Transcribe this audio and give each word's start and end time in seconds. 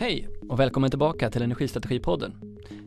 Hej 0.00 0.28
och 0.48 0.60
välkommen 0.60 0.90
tillbaka 0.90 1.30
till 1.30 1.42
Energistrategipodden. 1.42 2.32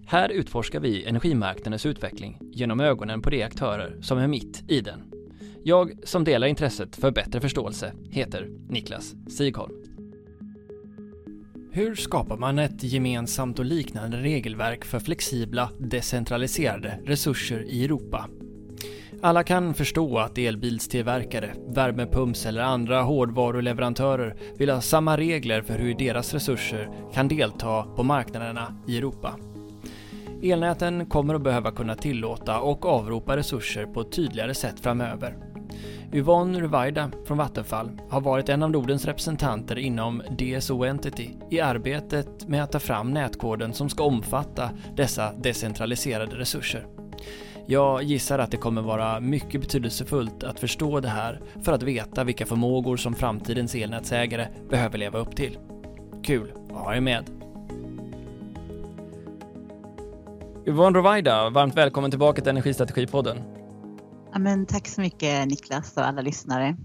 Här 0.05 0.29
utforskar 0.29 0.79
vi 0.79 1.05
energimarknadens 1.05 1.85
utveckling 1.85 2.37
genom 2.41 2.79
ögonen 2.79 3.21
på 3.21 3.29
de 3.29 3.43
aktörer 3.43 3.97
som 4.01 4.17
är 4.17 4.27
mitt 4.27 4.63
i 4.67 4.81
den. 4.81 4.99
Jag 5.63 5.91
som 6.03 6.23
delar 6.23 6.47
intresset 6.47 6.95
för 6.95 7.11
bättre 7.11 7.41
förståelse 7.41 7.93
heter 8.09 8.49
Niklas 8.69 9.15
Sigholm. 9.29 9.73
Hur 11.71 11.95
skapar 11.95 12.37
man 12.37 12.59
ett 12.59 12.83
gemensamt 12.83 13.59
och 13.59 13.65
liknande 13.65 14.17
regelverk 14.17 14.85
för 14.85 14.99
flexibla, 14.99 15.69
decentraliserade 15.79 16.99
resurser 17.05 17.63
i 17.63 17.85
Europa? 17.85 18.29
Alla 19.25 19.43
kan 19.43 19.73
förstå 19.73 20.17
att 20.17 20.37
elbilstillverkare, 20.37 21.53
värmepumps 21.67 22.45
eller 22.45 22.61
andra 22.61 23.01
hårdvaruleverantörer 23.01 24.35
vill 24.57 24.69
ha 24.69 24.81
samma 24.81 25.17
regler 25.17 25.61
för 25.61 25.79
hur 25.79 25.93
deras 25.93 26.33
resurser 26.33 26.89
kan 27.13 27.27
delta 27.27 27.83
på 27.83 28.03
marknaderna 28.03 28.75
i 28.87 28.97
Europa. 28.97 29.35
Elnäten 30.41 31.05
kommer 31.05 31.35
att 31.35 31.41
behöva 31.41 31.71
kunna 31.71 31.95
tillåta 31.95 32.59
och 32.59 32.85
avropa 32.85 33.37
resurser 33.37 33.85
på 33.85 34.01
ett 34.01 34.11
tydligare 34.11 34.53
sätt 34.53 34.79
framöver. 34.79 35.37
Yvonne 36.13 36.59
Ruwaida 36.59 37.11
från 37.25 37.37
Vattenfall 37.37 37.91
har 38.09 38.21
varit 38.21 38.49
en 38.49 38.63
av 38.63 38.71
Nordens 38.71 39.05
representanter 39.05 39.77
inom 39.77 40.23
DSO 40.39 40.83
Entity 40.83 41.29
i 41.51 41.59
arbetet 41.59 42.47
med 42.47 42.63
att 42.63 42.71
ta 42.71 42.79
fram 42.79 43.11
nätkoden 43.11 43.73
som 43.73 43.89
ska 43.89 44.03
omfatta 44.03 44.69
dessa 44.95 45.33
decentraliserade 45.33 46.35
resurser. 46.35 47.02
Jag 47.65 48.03
gissar 48.03 48.39
att 48.39 48.51
det 48.51 48.57
kommer 48.57 48.81
vara 48.81 49.19
mycket 49.19 49.61
betydelsefullt 49.61 50.43
att 50.43 50.59
förstå 50.59 50.99
det 50.99 51.07
här 51.07 51.41
för 51.61 51.71
att 51.71 51.83
veta 51.83 52.23
vilka 52.23 52.45
förmågor 52.45 52.97
som 52.97 53.15
framtidens 53.15 53.75
elnätsägare 53.75 54.47
behöver 54.69 54.97
leva 54.97 55.19
upp 55.19 55.35
till. 55.35 55.57
Kul 56.23 56.53
att 56.69 56.77
ha 56.77 56.95
er 56.95 57.01
med! 57.01 57.29
Yvonne 60.67 60.97
Rovaida, 60.97 61.49
varmt 61.49 61.77
välkommen 61.77 62.11
tillbaka 62.11 62.41
till 62.41 62.49
Energistrategipodden. 62.49 63.37
Ja, 64.33 64.39
men 64.39 64.65
tack 64.65 64.87
så 64.87 65.01
mycket 65.01 65.47
Niklas 65.47 65.97
och 65.97 66.07
alla 66.07 66.21
lyssnare. 66.21 66.77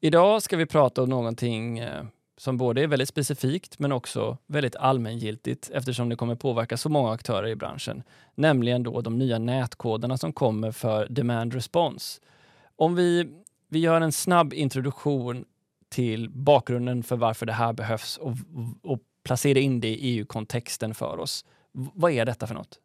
Idag 0.00 0.42
ska 0.42 0.56
vi 0.56 0.66
prata 0.66 1.02
om 1.02 1.08
någonting 1.08 1.78
eh, 1.78 2.04
som 2.40 2.56
både 2.56 2.82
är 2.82 2.86
väldigt 2.86 3.08
specifikt 3.08 3.78
men 3.78 3.92
också 3.92 4.38
väldigt 4.46 4.76
allmängiltigt 4.76 5.70
eftersom 5.74 6.08
det 6.08 6.16
kommer 6.16 6.34
påverka 6.34 6.76
så 6.76 6.88
många 6.88 7.12
aktörer 7.12 7.48
i 7.48 7.56
branschen. 7.56 8.02
Nämligen 8.34 8.82
då 8.82 9.00
de 9.00 9.18
nya 9.18 9.38
nätkoderna 9.38 10.18
som 10.18 10.32
kommer 10.32 10.72
för 10.72 11.06
demand 11.08 11.54
response. 11.54 12.20
Om 12.76 12.94
vi, 12.94 13.30
vi 13.68 13.78
gör 13.78 14.00
en 14.00 14.12
snabb 14.12 14.54
introduktion 14.54 15.44
till 15.88 16.30
bakgrunden 16.30 17.02
för 17.02 17.16
varför 17.16 17.46
det 17.46 17.52
här 17.52 17.72
behövs 17.72 18.16
och, 18.16 18.36
och 18.82 18.98
placera 19.22 19.58
in 19.58 19.80
det 19.80 19.88
i 19.88 20.18
EU-kontexten 20.18 20.94
för 20.94 21.18
oss. 21.18 21.44
Vad 21.72 22.12
är 22.12 22.26
detta 22.26 22.46
för 22.46 22.54
något? 22.54 22.78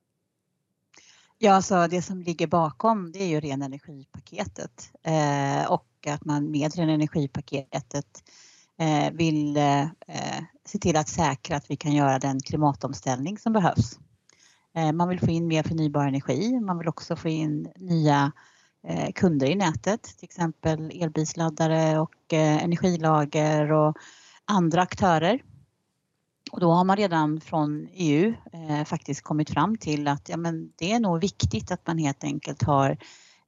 Ja, 1.38 1.54
alltså 1.54 1.88
det 1.88 2.02
som 2.02 2.22
ligger 2.22 2.48
bakom 2.48 3.12
det 3.12 3.20
är 3.20 3.28
ju 3.28 3.40
ren 3.40 3.62
energipaketet 3.62 4.92
eh, 5.04 5.72
och 5.72 5.88
att 6.08 6.26
man 6.26 6.52
med 6.52 6.76
ren 6.76 6.90
energipaketet 6.90 8.24
Eh, 8.26 8.45
Eh, 8.80 9.12
vill 9.14 9.58
eh, 9.58 9.88
se 10.66 10.80
till 10.80 10.98
att 10.98 11.10
säkra 11.10 11.58
att 11.58 11.72
vi 11.72 11.76
kan 11.76 11.92
göra 11.92 12.20
den 12.20 12.40
klimatomställning 12.40 13.38
som 13.38 13.54
behövs. 13.54 14.00
Eh, 14.76 14.92
man 14.92 15.10
vill 15.10 15.20
få 15.20 15.32
in 15.32 15.48
mer 15.48 15.64
förnybar 15.64 16.08
energi, 16.08 16.60
man 16.60 16.78
vill 16.78 16.88
också 16.88 17.16
få 17.16 17.30
in 17.30 17.72
nya 17.76 18.32
eh, 18.88 19.12
kunder 19.12 19.48
i 19.48 19.56
nätet, 19.56 20.04
till 20.04 20.26
exempel 20.26 20.92
elbilsladdare 21.02 22.00
och 22.00 22.34
eh, 22.34 22.64
energilager 22.64 23.72
och 23.72 23.98
andra 24.46 24.82
aktörer. 24.82 25.44
Och 26.52 26.60
då 26.60 26.72
har 26.72 26.84
man 26.84 26.98
redan 26.98 27.42
från 27.42 27.88
EU 27.94 28.34
faktiskt 28.86 29.22
kommit 29.22 29.50
fram 29.50 29.78
till 29.78 30.08
att 30.08 30.30
ja, 30.30 30.38
men 30.38 30.72
det 30.76 30.92
är 30.92 31.00
nog 31.00 31.22
viktigt 31.22 31.72
att 31.72 31.88
man 31.88 31.98
helt 31.98 32.24
enkelt 32.24 32.64
har 32.64 32.98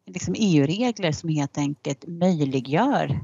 liksom 0.05 0.35
EU-regler 0.37 1.11
som 1.11 1.29
helt 1.29 1.57
enkelt 1.57 2.07
möjliggör 2.07 3.19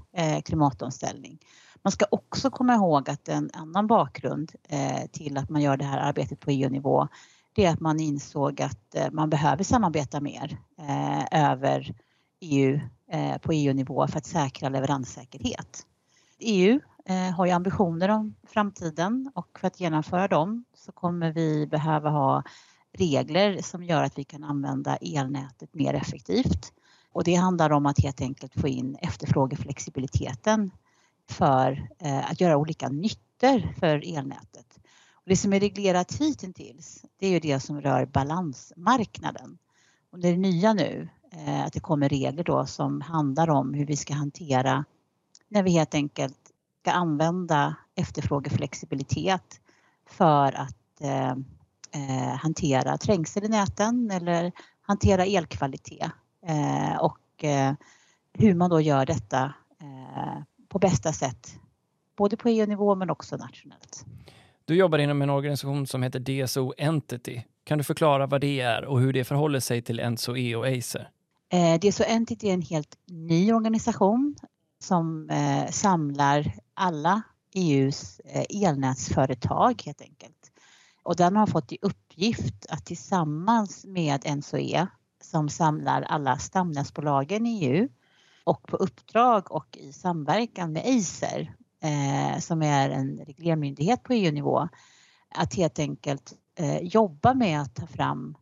klimatomställning. 0.45 1.39
Man 1.83 1.91
ska 1.91 2.05
också 2.11 2.49
komma 2.49 2.75
ihåg 2.75 3.09
att 3.09 3.29
en 3.29 3.49
annan 3.53 3.87
bakgrund 3.87 4.51
eh, 4.69 5.07
till 5.11 5.37
att 5.37 5.49
man 5.49 5.61
gör 5.61 5.77
det 5.77 5.85
här 5.85 5.97
arbetet 5.97 6.39
på 6.39 6.51
EU-nivå 6.51 7.07
det 7.53 7.65
är 7.65 7.73
att 7.73 7.79
man 7.79 7.99
insåg 7.99 8.61
att 8.61 8.95
eh, 8.95 9.11
man 9.11 9.29
behöver 9.29 9.63
samarbeta 9.63 10.21
mer 10.21 10.57
eh, 10.79 11.41
över 11.41 11.95
EU 12.39 12.79
på 13.41 13.51
EU-nivå 13.53 14.07
för 14.07 14.17
att 14.17 14.25
säkra 14.25 14.69
leveranssäkerhet. 14.69 15.85
EU 16.39 16.79
har 17.35 17.45
ju 17.45 17.51
ambitioner 17.51 18.09
om 18.09 18.35
framtiden 18.47 19.31
och 19.35 19.59
för 19.59 19.67
att 19.67 19.79
genomföra 19.79 20.27
dem 20.27 20.65
så 20.73 20.91
kommer 20.91 21.31
vi 21.31 21.67
behöva 21.67 22.09
ha 22.09 22.43
regler 22.97 23.61
som 23.61 23.83
gör 23.83 24.03
att 24.03 24.17
vi 24.17 24.23
kan 24.23 24.43
använda 24.43 24.95
elnätet 24.95 25.73
mer 25.73 25.93
effektivt. 25.93 26.73
Och 27.11 27.23
det 27.23 27.35
handlar 27.35 27.69
om 27.69 27.85
att 27.85 27.99
helt 27.99 28.21
enkelt 28.21 28.61
få 28.61 28.67
in 28.67 28.95
efterfrågeflexibiliteten 28.95 30.71
för 31.29 31.89
eh, 31.99 32.31
att 32.31 32.41
göra 32.41 32.57
olika 32.57 32.89
nyttor 32.89 33.79
för 33.79 34.17
elnätet. 34.17 34.79
Och 35.13 35.29
det 35.29 35.35
som 35.35 35.53
är 35.53 35.59
reglerat 35.59 36.13
hittills 36.13 37.05
det 37.19 37.27
är 37.27 37.31
ju 37.31 37.39
det 37.39 37.59
som 37.59 37.81
rör 37.81 38.05
balansmarknaden. 38.05 39.57
Och 40.11 40.19
det 40.19 40.27
är 40.27 40.37
nya 40.37 40.73
nu 40.73 41.09
eh, 41.31 41.65
att 41.65 41.73
det 41.73 41.79
kommer 41.79 42.09
regler 42.09 42.43
då 42.43 42.65
som 42.65 43.01
handlar 43.01 43.49
om 43.49 43.73
hur 43.73 43.85
vi 43.85 43.95
ska 43.95 44.13
hantera 44.13 44.85
när 45.49 45.63
vi 45.63 45.71
helt 45.71 45.95
enkelt 45.95 46.51
ska 46.81 46.91
använda 46.91 47.75
efterfrågeflexibilitet 47.95 49.61
för 50.09 50.53
att 50.53 51.01
eh, 51.01 51.31
eh, 51.91 52.35
hantera 52.37 52.97
trängsel 52.97 53.43
i 53.43 53.47
näten 53.47 54.11
eller 54.11 54.51
hantera 54.81 55.25
elkvalitet 55.25 56.11
eh, 56.45 56.97
och 56.97 57.43
eh, 57.43 57.73
hur 58.33 58.53
man 58.55 58.69
då 58.69 58.81
gör 58.81 59.05
detta 59.05 59.53
eh, 59.81 60.41
på 60.73 60.79
bästa 60.79 61.13
sätt. 61.13 61.59
Både 62.17 62.37
på 62.37 62.49
EU-nivå 62.49 62.95
men 62.95 63.09
också 63.09 63.37
nationellt. 63.37 64.05
Du 64.65 64.75
jobbar 64.75 64.97
inom 64.97 65.21
en 65.21 65.29
organisation 65.29 65.87
som 65.87 66.03
heter 66.03 66.19
DSO 66.19 66.73
Entity. 66.77 67.43
Kan 67.63 67.77
du 67.77 67.83
förklara 67.83 68.27
vad 68.27 68.41
det 68.41 68.61
är 68.61 68.85
och 68.85 68.99
hur 68.99 69.13
det 69.13 69.23
förhåller 69.23 69.59
sig 69.59 69.81
till 69.81 70.09
NSOE 70.09 70.55
och 70.55 70.67
Acer? 70.67 71.09
Eh, 71.49 71.79
DSO 71.79 72.03
Entity 72.03 72.49
är 72.49 72.53
en 72.53 72.61
helt 72.61 72.97
ny 73.07 73.53
organisation 73.53 74.35
som 74.79 75.29
eh, 75.29 75.71
samlar 75.71 76.53
alla 76.73 77.21
EUs 77.55 78.19
eh, 78.19 78.63
elnätsföretag 78.63 79.81
helt 79.85 80.01
enkelt. 80.01 80.51
Och 81.03 81.15
den 81.15 81.35
har 81.35 81.47
fått 81.47 81.71
i 81.71 81.77
uppgift 81.81 82.65
att 82.69 82.85
tillsammans 82.85 83.85
med 83.85 84.37
NSOE 84.37 84.87
som 85.23 85.49
samlar 85.49 86.01
alla 86.01 86.37
stamnätsbolagen 86.37 87.45
i 87.45 87.65
EU 87.65 87.89
och 88.43 88.67
på 88.67 88.77
uppdrag 88.77 89.51
och 89.51 89.77
i 89.77 89.93
samverkan 89.93 90.73
med 90.73 90.83
Acer 90.85 91.55
eh, 91.81 92.39
som 92.39 92.61
är 92.61 92.89
en 92.89 93.17
reglermyndighet 93.17 94.03
på 94.03 94.13
EU-nivå 94.13 94.69
att 95.29 95.53
helt 95.55 95.79
enkelt 95.79 96.33
eh, 96.55 96.77
jobba 96.77 97.33
med 97.33 97.61
att 97.61 97.75
ta 97.75 97.87
fram 97.87 98.37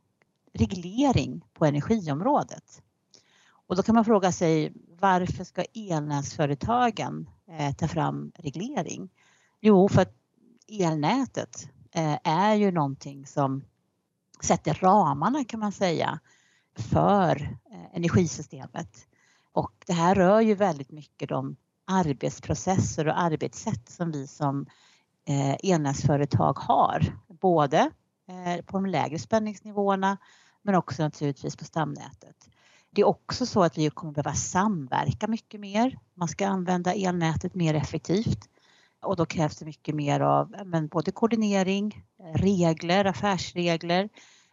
reglering 0.54 1.46
på 1.54 1.66
energiområdet. 1.66 2.82
Och 3.68 3.76
då 3.76 3.84
kan 3.84 3.96
man 3.96 4.06
fråga 4.06 4.32
sig 4.32 4.74
varför 5.00 5.44
ska 5.44 5.64
elnätsföretagen 5.74 7.30
eh, 7.48 7.76
ta 7.76 7.88
fram 7.88 8.32
reglering? 8.36 9.10
Jo, 9.62 9.90
för 9.90 10.02
att 10.02 10.16
elnätet 10.68 11.70
eh, 11.92 12.18
är 12.24 12.56
ju 12.56 12.72
någonting 12.72 13.28
som 13.28 13.64
sätter 14.44 14.74
ramarna 14.74 15.44
kan 15.44 15.60
man 15.60 15.72
säga 15.72 16.20
för 16.76 17.58
eh, 17.72 17.96
energisystemet. 17.96 19.08
Och 19.54 19.72
det 19.88 19.94
här 19.94 20.16
rör 20.16 20.42
ju 20.42 20.56
väldigt 20.56 20.92
mycket 20.92 21.30
de 21.30 21.56
arbetsprocesser 21.86 23.08
och 23.08 23.22
arbetssätt 23.22 23.90
som 23.90 24.12
vi 24.12 24.28
som 24.28 24.66
eh, 25.28 25.72
elnätsföretag 25.72 26.54
har. 26.54 27.18
Både 27.28 27.92
eh, 28.28 28.66
på 28.66 28.78
de 28.78 28.86
lägre 28.86 29.20
spänningsnivåerna 29.20 30.18
men 30.62 30.76
också 30.76 31.04
naturligtvis 31.04 31.56
på 31.56 31.66
stamnätet. 31.66 32.50
Det 32.90 33.02
är 33.02 33.06
också 33.08 33.46
så 33.46 33.64
att 33.64 33.78
vi 33.78 33.90
kommer 33.90 34.14
behöva 34.14 34.34
samverka 34.34 35.28
mycket 35.28 35.60
mer. 35.60 36.00
Man 36.14 36.28
ska 36.28 36.48
använda 36.48 36.94
elnätet 36.94 37.56
mer 37.56 37.74
effektivt 37.74 38.50
och 39.02 39.16
då 39.16 39.26
krävs 39.26 39.58
det 39.58 39.66
mycket 39.66 39.96
mer 39.96 40.20
av 40.20 40.56
men 40.66 40.88
både 40.88 41.12
koordinering, 41.12 42.06
regler, 42.36 43.06
affärsregler, 43.06 44.10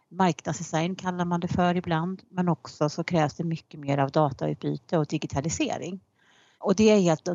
marknadsdesign 0.09 0.95
kallar 0.95 1.25
man 1.25 1.39
det 1.39 1.47
för 1.47 1.75
ibland, 1.75 2.21
men 2.29 2.49
också 2.49 2.89
så 2.89 3.03
krävs 3.03 3.33
det 3.33 3.43
mycket 3.43 3.79
mer 3.79 3.97
av 3.97 4.11
datautbyte 4.11 4.97
och 4.97 5.05
digitalisering. 5.05 5.99
Och 6.57 6.75
det 6.75 6.89
är 6.89 6.99
helt, 6.99 7.27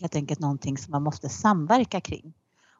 helt 0.00 0.16
enkelt 0.16 0.40
någonting 0.40 0.78
som 0.78 0.90
man 0.90 1.02
måste 1.02 1.28
samverka 1.28 2.00
kring. 2.00 2.34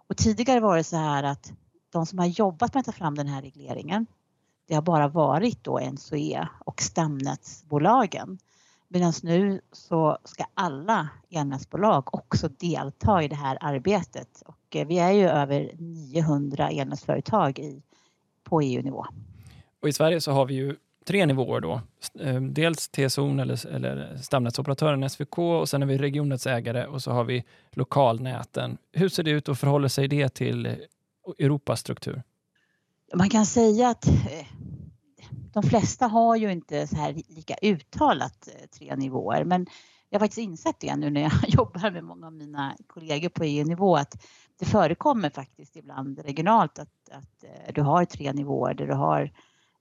Och 0.09 0.17
tidigare 0.17 0.61
var 0.61 0.77
det 0.77 0.85
så 0.85 0.97
här 0.97 1.23
att 1.23 1.53
de 1.91 2.07
som 2.07 2.19
har 2.19 2.27
jobbat 2.27 2.75
med 2.75 2.81
att 2.81 2.87
ta 2.87 2.93
fram 2.93 3.15
den 3.15 3.27
här 3.27 3.43
regleringen, 3.43 4.07
det 4.67 4.75
har 4.75 4.83
bara 4.83 5.09
varit 5.09 5.65
då 5.65 5.79
NSOE 5.79 6.49
och 6.59 6.83
stamnätsbolagen. 6.83 8.39
Medan 8.89 9.13
nu 9.23 9.61
så 9.73 10.19
ska 10.25 10.45
alla 10.55 11.09
elnätsbolag 11.31 12.15
också 12.15 12.49
delta 12.49 13.23
i 13.23 13.29
det 13.29 13.37
här 13.37 13.59
arbetet 13.61 14.43
och 14.47 14.77
eh, 14.77 14.87
vi 14.87 14.99
är 14.99 15.13
ju 15.13 15.29
över 15.29 15.71
900 15.79 16.71
elnätsföretag 16.71 17.59
i, 17.59 17.83
på 18.45 18.61
EU-nivå. 18.61 19.07
Och 19.85 19.89
i 19.89 19.93
Sverige 19.93 20.21
så 20.21 20.33
har 20.33 20.47
vi 20.47 20.55
ju 20.55 20.77
tre 21.07 21.27
nivåer 21.27 21.61
då. 21.61 21.81
Eh, 22.21 22.41
dels 22.41 22.89
TSO 22.89 23.41
eller, 23.41 23.67
eller 23.67 24.17
stamnätsoperatören 24.17 25.11
SVK 25.11 25.39
och 25.39 25.69
sen 25.69 25.83
har 25.83 25.89
vi 25.89 25.99
regionnätsägare 25.99 26.87
och 26.87 27.03
så 27.03 27.11
har 27.11 27.25
vi 27.25 27.45
lokalnäten. 27.71 28.79
Hur 28.93 29.09
ser 29.09 29.23
det 29.23 29.31
ut 29.31 29.49
och 29.49 29.59
förhåller 29.59 29.89
sig 29.89 30.09
det 30.09 30.29
till 30.29 30.67
Europas 31.39 31.81
struktur? 31.81 32.23
Man 33.15 33.29
kan 33.29 33.47
säga 33.47 33.89
att 33.89 34.07
eh, 34.07 34.47
de 35.53 35.63
flesta 35.63 36.07
har 36.07 36.37
ju 36.37 36.53
inte 36.53 36.87
så 36.87 36.97
här 36.97 37.15
lika 37.29 37.55
uttalat 37.63 38.49
eh, 38.49 38.67
tre 38.79 38.97
nivåer 38.97 39.45
men 39.45 39.67
jag 40.11 40.19
har 40.19 40.25
faktiskt 40.25 40.45
insett 40.45 40.81
det 40.81 40.97
nu 40.97 41.11
när 41.11 41.21
jag 41.21 41.33
jobbar 41.49 41.91
med 41.91 42.05
många 42.05 42.27
av 42.27 42.33
mina 42.33 42.77
kollegor 42.87 43.29
på 43.29 43.45
EU-nivå 43.45 43.97
att 43.97 44.27
det 44.59 44.65
förekommer 44.65 45.31
faktiskt 45.31 45.77
ibland 45.77 46.19
regionalt 46.19 46.79
att, 46.79 47.11
att 47.11 47.45
du 47.75 47.83
har 47.83 48.05
tre 48.05 48.33
nivåer 48.33 48.75
där 48.75 48.87
du 48.87 48.95
har 48.95 49.31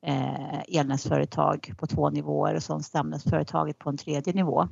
eh, 0.04 0.62
elnätsföretag 0.68 1.74
på 1.78 1.88
två 1.88 2.10
nivåer 2.10 2.56
och 2.56 2.64
så 2.64 2.80
stamnätsföretaget 2.80 3.80
på 3.80 3.90
en 3.90 3.98
tredje 3.98 4.34
nivå. 4.34 4.68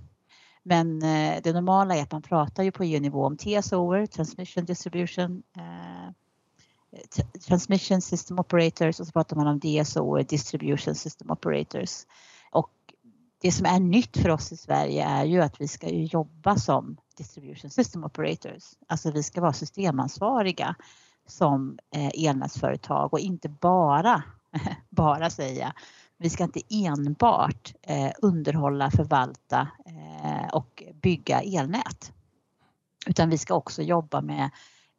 Men 0.64 1.02
eh, 1.02 1.42
det 1.44 1.54
normala 1.54 1.96
är 1.96 2.04
att 2.04 2.12
man 2.12 2.22
pratar 2.22 2.64
ju 2.64 2.72
på 2.72 2.84
EU-nivå 2.84 3.26
om 3.26 3.38
TSOer, 3.38 4.06
Transmission 4.06 4.66
Distribution, 4.66 5.44
eh, 5.58 6.14
Transmission 7.48 8.02
System 8.02 8.40
Operators 8.40 9.00
och 9.00 9.08
så 9.08 9.12
pratar 9.12 9.36
man 9.36 9.48
om 9.48 9.60
DSOer, 9.60 10.24
Distribution 10.24 10.96
System 10.96 11.32
Operators. 11.32 12.06
Och 12.52 12.72
det 13.42 13.52
som 13.52 13.66
är 13.66 13.80
nytt 13.80 14.18
för 14.18 14.30
oss 14.30 14.52
i 14.52 14.58
Sverige 14.58 15.06
är 15.06 15.26
ju 15.26 15.42
att 15.42 15.62
vi 15.62 15.68
ska 15.68 15.90
ju 15.90 16.04
jobba 16.06 16.56
som 16.56 16.98
Distribution 17.18 17.72
System 17.72 18.04
Operators. 18.04 18.64
Alltså 18.88 19.12
vi 19.12 19.24
ska 19.24 19.42
vara 19.42 19.54
systemansvariga 19.54 20.76
som 21.28 21.80
eh, 21.96 22.28
elnätsföretag 22.28 23.14
och 23.14 23.20
inte 23.20 23.50
bara 23.50 24.24
bara 24.90 25.30
säga. 25.30 25.74
Vi 26.18 26.30
ska 26.30 26.44
inte 26.44 26.62
enbart 26.70 27.74
eh, 27.82 28.12
underhålla, 28.22 28.92
förvalta 28.92 29.68
eh, 29.86 30.54
och 30.54 30.84
bygga 31.02 31.42
elnät. 31.42 32.14
Utan 33.08 33.30
vi 33.30 33.38
ska 33.38 33.54
också 33.54 33.82
jobba 33.82 34.22
med 34.22 34.50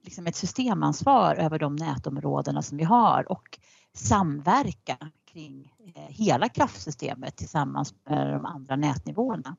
liksom 0.02 0.26
ett 0.26 0.36
systemansvar 0.36 1.34
över 1.34 1.58
de 1.58 1.76
nätområdena 1.76 2.62
som 2.62 2.78
vi 2.78 2.84
har 2.84 3.32
och 3.32 3.58
samverka 3.94 4.96
kring 5.32 5.72
eh, 5.94 6.02
hela 6.08 6.48
kraftsystemet 6.48 7.36
tillsammans 7.36 7.94
med 8.04 8.32
de 8.32 8.46
andra 8.46 8.76
nätnivåerna. 8.76 9.56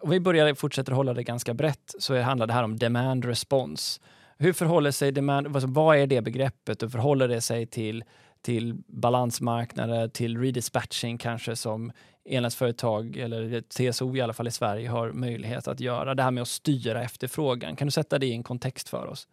Om 0.00 0.10
vi 0.10 0.20
börjar 0.20 0.54
fortsätter 0.54 0.92
hålla 0.92 1.14
det 1.14 1.22
ganska 1.22 1.54
brett 1.54 1.94
så 1.98 2.20
handlar 2.20 2.46
det 2.46 2.52
här 2.52 2.62
om 2.62 2.78
demand 2.78 3.24
response. 3.24 4.00
Hur 4.38 4.52
förhåller 4.52 4.90
sig 4.90 5.12
demand, 5.12 5.46
alltså 5.46 5.68
vad 5.68 5.96
är 5.96 6.06
det 6.06 6.22
begreppet 6.22 6.82
och 6.82 6.92
förhåller 6.92 7.28
det 7.28 7.40
sig 7.40 7.66
till 7.66 8.04
till 8.44 8.74
balansmarknader, 8.86 10.08
till 10.08 10.38
redispatching 10.38 11.18
kanske 11.18 11.56
som 11.56 11.92
elnätsföretag 12.24 13.16
eller 13.16 13.60
TSO 13.60 14.16
i 14.16 14.20
alla 14.20 14.32
fall 14.32 14.48
i 14.48 14.50
Sverige 14.50 14.88
har 14.88 15.12
möjlighet 15.12 15.68
att 15.68 15.80
göra. 15.80 16.14
Det 16.14 16.22
här 16.22 16.30
med 16.30 16.42
att 16.42 16.48
styra 16.48 17.02
efterfrågan. 17.02 17.76
Kan 17.76 17.86
du 17.86 17.92
sätta 17.92 18.18
det 18.18 18.26
i 18.26 18.32
en 18.32 18.42
kontext 18.42 18.88
för 18.88 19.06
oss? 19.06 19.28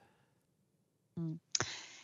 Mm. 1.18 1.40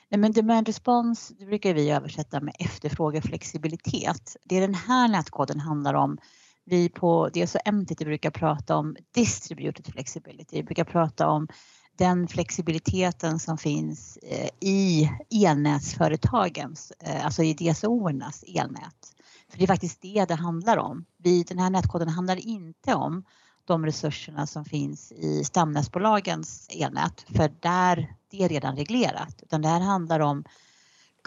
Nej, 0.09 0.19
men 0.19 0.31
demand 0.31 0.67
response 0.67 1.33
det 1.39 1.45
brukar 1.45 1.73
vi 1.73 1.91
översätta 1.91 2.41
med 2.41 2.55
efterfrågeflexibilitet. 2.59 4.35
Det 4.43 4.59
den 4.59 4.75
här 4.75 5.07
nätkoden 5.07 5.59
handlar 5.59 5.93
om 5.93 6.17
vi 6.65 6.89
på 6.89 7.29
DSO-MTT 7.29 8.05
brukar 8.05 8.31
prata 8.31 8.75
om 8.75 8.95
distributed 9.11 9.93
flexibility. 9.93 10.55
Vi 10.55 10.63
brukar 10.63 10.83
prata 10.83 11.27
om 11.27 11.47
den 11.97 12.27
flexibiliteten 12.27 13.39
som 13.39 13.57
finns 13.57 14.17
eh, 14.17 14.49
i 14.59 15.09
elnätsföretagens, 15.45 16.91
eh, 16.99 17.25
alltså 17.25 17.43
i 17.43 17.53
DSO-ernas 17.53 18.43
elnät. 18.47 19.13
För 19.49 19.57
det 19.57 19.63
är 19.65 19.67
faktiskt 19.67 20.01
det 20.01 20.25
det 20.27 20.35
handlar 20.35 20.77
om. 20.77 21.05
Vi, 21.17 21.43
den 21.43 21.59
här 21.59 21.69
nätkoden 21.69 22.09
handlar 22.09 22.35
inte 22.35 22.93
om 22.93 23.23
de 23.65 23.85
resurserna 23.85 24.47
som 24.47 24.65
finns 24.65 25.11
i 25.11 25.43
stamnätsbolagens 25.43 26.67
elnät, 26.69 27.25
för 27.27 27.51
där 27.59 28.15
det 28.31 28.43
är 28.43 28.49
redan 28.49 28.75
reglerat. 28.75 29.41
Utan 29.43 29.61
det 29.61 29.67
här 29.67 29.79
handlar 29.79 30.19
om 30.19 30.43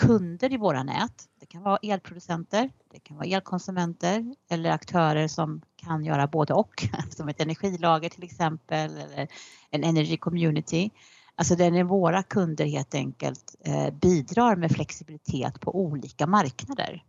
kunder 0.00 0.52
i 0.52 0.56
våra 0.56 0.82
nät. 0.82 1.24
Det 1.40 1.46
kan 1.46 1.62
vara 1.62 1.78
elproducenter, 1.82 2.70
det 2.92 2.98
kan 2.98 3.16
vara 3.16 3.26
elkonsumenter 3.26 4.34
eller 4.50 4.70
aktörer 4.70 5.28
som 5.28 5.60
kan 5.76 6.04
göra 6.04 6.26
både 6.26 6.54
och, 6.54 6.88
som 7.10 7.28
ett 7.28 7.40
energilager 7.40 8.08
till 8.08 8.24
exempel 8.24 8.96
eller 8.96 9.28
en 9.70 9.84
energy 9.84 10.16
community. 10.16 10.90
Alltså 11.34 11.56
där 11.56 11.84
våra 11.84 12.22
kunder 12.22 12.64
helt 12.64 12.94
enkelt 12.94 13.56
eh, 13.64 13.90
bidrar 13.90 14.56
med 14.56 14.72
flexibilitet 14.72 15.60
på 15.60 15.76
olika 15.76 16.26
marknader. 16.26 17.04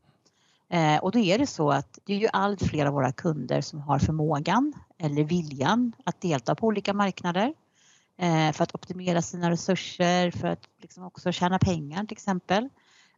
Eh, 0.70 0.98
och 0.98 1.12
då 1.12 1.20
är 1.20 1.38
det 1.38 1.48
så 1.48 1.72
att 1.72 2.00
det 2.06 2.14
är 2.14 2.18
ju 2.18 2.28
allt 2.34 2.64
fler 2.64 2.86
av 2.86 2.94
våra 2.94 3.12
kunder 3.12 3.62
som 3.62 3.80
har 3.80 4.00
förmågan 4.00 4.74
eller 4.98 5.24
viljan 5.24 5.94
att 6.04 6.22
delta 6.22 6.56
på 6.56 6.68
olika 6.68 6.94
marknader 6.94 7.54
eh, 8.18 8.52
för 8.52 8.64
att 8.64 8.76
optimera 8.76 9.22
sina 9.22 9.50
resurser, 9.50 10.32
för 10.32 10.48
att 10.48 10.68
liksom 10.82 11.04
också 11.04 11.32
tjäna 11.32 11.60
pengar 11.60 12.06
till 12.06 12.18
exempel 12.18 12.70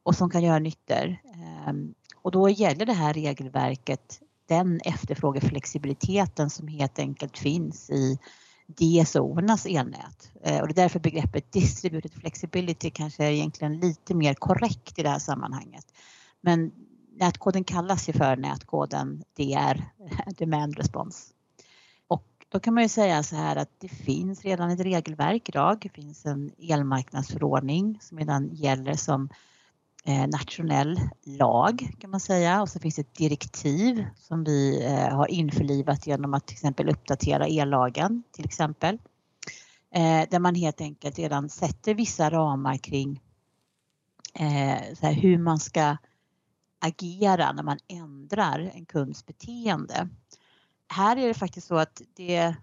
och 0.04 0.16
som 0.16 0.30
kan 0.30 0.44
göra 0.44 0.60
nyttor. 0.60 1.18
Ehm, 1.36 1.94
och 2.22 2.32
då 2.32 2.50
gäller 2.50 2.86
det 2.86 2.94
här 2.94 3.14
regelverket 3.14 4.20
den 4.48 4.80
efterfrågeflexibiliteten 4.86 6.50
som 6.50 6.68
helt 6.68 7.00
enkelt 7.00 7.38
finns 7.38 7.90
i 7.90 8.20
DSO-ernas 8.68 9.66
elnät. 9.66 10.32
Eh, 10.42 10.62
och 10.62 10.68
det 10.68 10.74
är 10.74 10.84
därför 10.84 11.00
begreppet 11.00 11.52
distributed 11.52 12.14
flexibility 12.14 12.90
kanske 12.90 13.26
är 13.26 13.32
egentligen 13.32 13.80
lite 13.80 14.14
mer 14.16 14.34
korrekt 14.34 15.00
i 15.00 15.04
det 15.04 15.10
här 15.10 15.20
sammanhanget. 15.20 15.86
Men 16.42 16.72
nätkoden 17.16 17.64
kallas 17.64 18.10
ju 18.10 18.14
för 18.14 18.36
nätkoden 18.36 19.24
DR, 19.38 19.84
Demand 20.38 20.78
Response. 20.78 21.34
Och 22.08 22.28
då 22.50 22.60
kan 22.60 22.74
man 22.74 22.84
ju 22.84 22.90
säga 22.90 23.24
så 23.24 23.36
här 23.36 23.56
att 23.56 23.80
det 23.80 23.88
finns 23.88 24.42
redan 24.42 24.70
ett 24.70 24.80
regelverk 24.80 25.50
idag. 25.50 25.80
Det 25.82 25.90
finns 25.90 26.26
en 26.26 26.52
elmarknadsförordning 26.58 27.98
som 28.02 28.18
redan 28.20 28.50
gäller 28.54 28.94
som 28.94 29.30
Eh, 30.06 30.28
nationell 30.28 31.00
lag 31.26 31.90
kan 32.00 32.10
man 32.10 32.20
säga 32.20 32.62
och 32.62 32.70
så 32.70 32.80
finns 32.80 32.96
det 32.96 33.02
ett 33.02 33.16
direktiv 33.16 34.06
som 34.16 34.44
vi 34.44 34.86
eh, 34.86 35.16
har 35.16 35.32
införlivat 35.32 36.08
genom 36.08 36.34
att 36.34 36.48
till 36.48 36.56
exempel 36.56 36.90
uppdatera 36.90 37.48
ellagen 37.48 38.24
till 38.32 38.46
exempel. 38.46 39.00
Eh, 39.92 40.30
där 40.30 40.40
man 40.40 40.56
helt 40.56 40.82
enkelt 40.82 41.20
redan 41.20 41.50
sätter 41.50 41.94
vissa 41.94 42.30
ramar 42.30 42.78
kring 42.78 43.22
hur 45.02 45.38
man 45.38 45.60
ska 45.60 45.98
agera 46.80 47.52
när 47.52 47.64
man 47.64 47.78
ändrar 47.88 48.72
en 48.74 48.86
kunds 48.86 49.26
beteende. 49.26 50.10
Här 50.88 51.18
är 51.18 51.28
det 51.28 51.34
faktiskt 51.34 51.68
så 51.68 51.76
att 51.76 52.02
det 52.16 52.56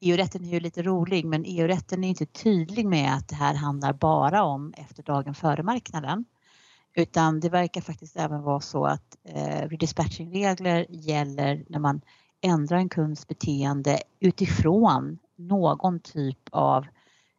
EU-rätten 0.00 0.44
är 0.44 0.50
ju 0.50 0.60
lite 0.60 0.82
rolig 0.82 1.24
men 1.24 1.44
EU-rätten 1.46 2.04
är 2.04 2.08
inte 2.08 2.26
tydlig 2.26 2.86
med 2.86 3.14
att 3.14 3.28
det 3.28 3.34
här 3.34 3.54
handlar 3.54 3.92
bara 3.92 4.42
om 4.42 4.74
efter 4.76 5.02
dagen 5.02 5.34
före 5.34 5.62
marknaden. 5.62 6.24
Utan 6.94 7.40
det 7.40 7.48
verkar 7.48 7.80
faktiskt 7.80 8.16
även 8.16 8.42
vara 8.42 8.60
så 8.60 8.84
att 8.84 9.16
eh, 9.24 9.68
redispatchingregler 9.68 10.86
gäller 10.88 11.64
när 11.68 11.78
man 11.78 12.00
ändrar 12.40 12.76
en 12.76 12.88
kunds 12.88 13.28
beteende 13.28 13.98
utifrån 14.20 15.18
någon 15.36 16.00
typ 16.00 16.38
av, 16.52 16.86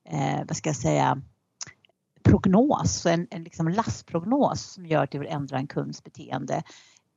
eh, 0.09 0.39
vad 0.47 0.57
ska 0.57 0.69
jag 0.69 0.75
säga, 0.75 1.21
prognos, 2.23 3.05
en, 3.05 3.27
en 3.31 3.43
liksom 3.43 3.67
lastprognos 3.67 4.61
som 4.61 4.85
gör 4.85 5.03
att 5.03 5.11
du 5.11 5.19
vill 5.19 5.27
ändra 5.27 5.57
en 5.57 5.67
kunds 5.67 6.03
beteende 6.03 6.63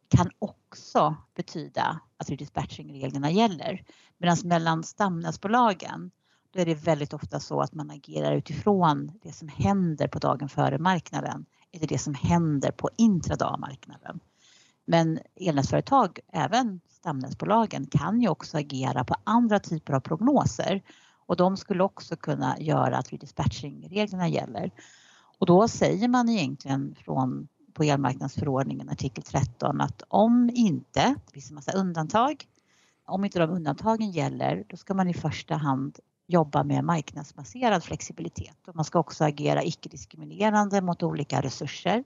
kan 0.08 0.30
också 0.38 1.16
betyda 1.34 2.00
att 2.16 2.30
redispatchingreglerna 2.30 3.30
gäller. 3.30 3.82
Medan 4.18 4.36
mellan 4.44 4.84
stamnätsbolagen 4.84 6.10
då 6.52 6.60
är 6.60 6.66
det 6.66 6.74
väldigt 6.74 7.12
ofta 7.12 7.40
så 7.40 7.60
att 7.60 7.74
man 7.74 7.90
agerar 7.90 8.32
utifrån 8.32 9.12
det 9.22 9.32
som 9.32 9.48
händer 9.48 10.08
på 10.08 10.18
dagen 10.18 10.48
före 10.48 10.78
marknaden 10.78 11.46
eller 11.72 11.86
det 11.86 11.98
som 11.98 12.14
händer 12.14 12.70
på 12.70 12.90
intradagmarknaden. 12.96 14.20
Men 14.86 15.18
elnätsföretag, 15.40 16.18
även 16.32 16.80
stamnätsbolagen, 16.88 17.86
kan 17.86 18.20
ju 18.20 18.28
också 18.28 18.58
agera 18.58 19.04
på 19.04 19.14
andra 19.24 19.58
typer 19.58 19.92
av 19.92 20.00
prognoser 20.00 20.82
och 21.26 21.36
de 21.36 21.56
skulle 21.56 21.82
också 21.82 22.16
kunna 22.16 22.58
göra 22.58 22.98
att 22.98 23.12
redispatchingreglerna 23.12 24.28
gäller. 24.28 24.70
Och 25.38 25.46
då 25.46 25.68
säger 25.68 26.08
man 26.08 26.28
egentligen 26.28 26.94
från 27.04 27.48
på 27.72 27.82
elmarknadsförordningen 27.82 28.88
artikel 28.88 29.24
13 29.24 29.80
att 29.80 30.02
om 30.08 30.50
inte, 30.54 31.14
det 31.26 31.32
finns 31.32 31.50
en 31.50 31.54
massa 31.54 31.72
undantag, 31.72 32.46
om 33.06 33.24
inte 33.24 33.38
de 33.38 33.50
undantagen 33.50 34.10
gäller 34.10 34.64
då 34.68 34.76
ska 34.76 34.94
man 34.94 35.08
i 35.08 35.14
första 35.14 35.54
hand 35.54 35.98
jobba 36.26 36.64
med 36.64 36.84
marknadsbaserad 36.84 37.84
flexibilitet 37.84 38.68
och 38.68 38.76
man 38.76 38.84
ska 38.84 38.98
också 38.98 39.24
agera 39.24 39.62
icke-diskriminerande 39.62 40.80
mot 40.80 41.02
olika 41.02 41.42
resurser. 41.42 42.04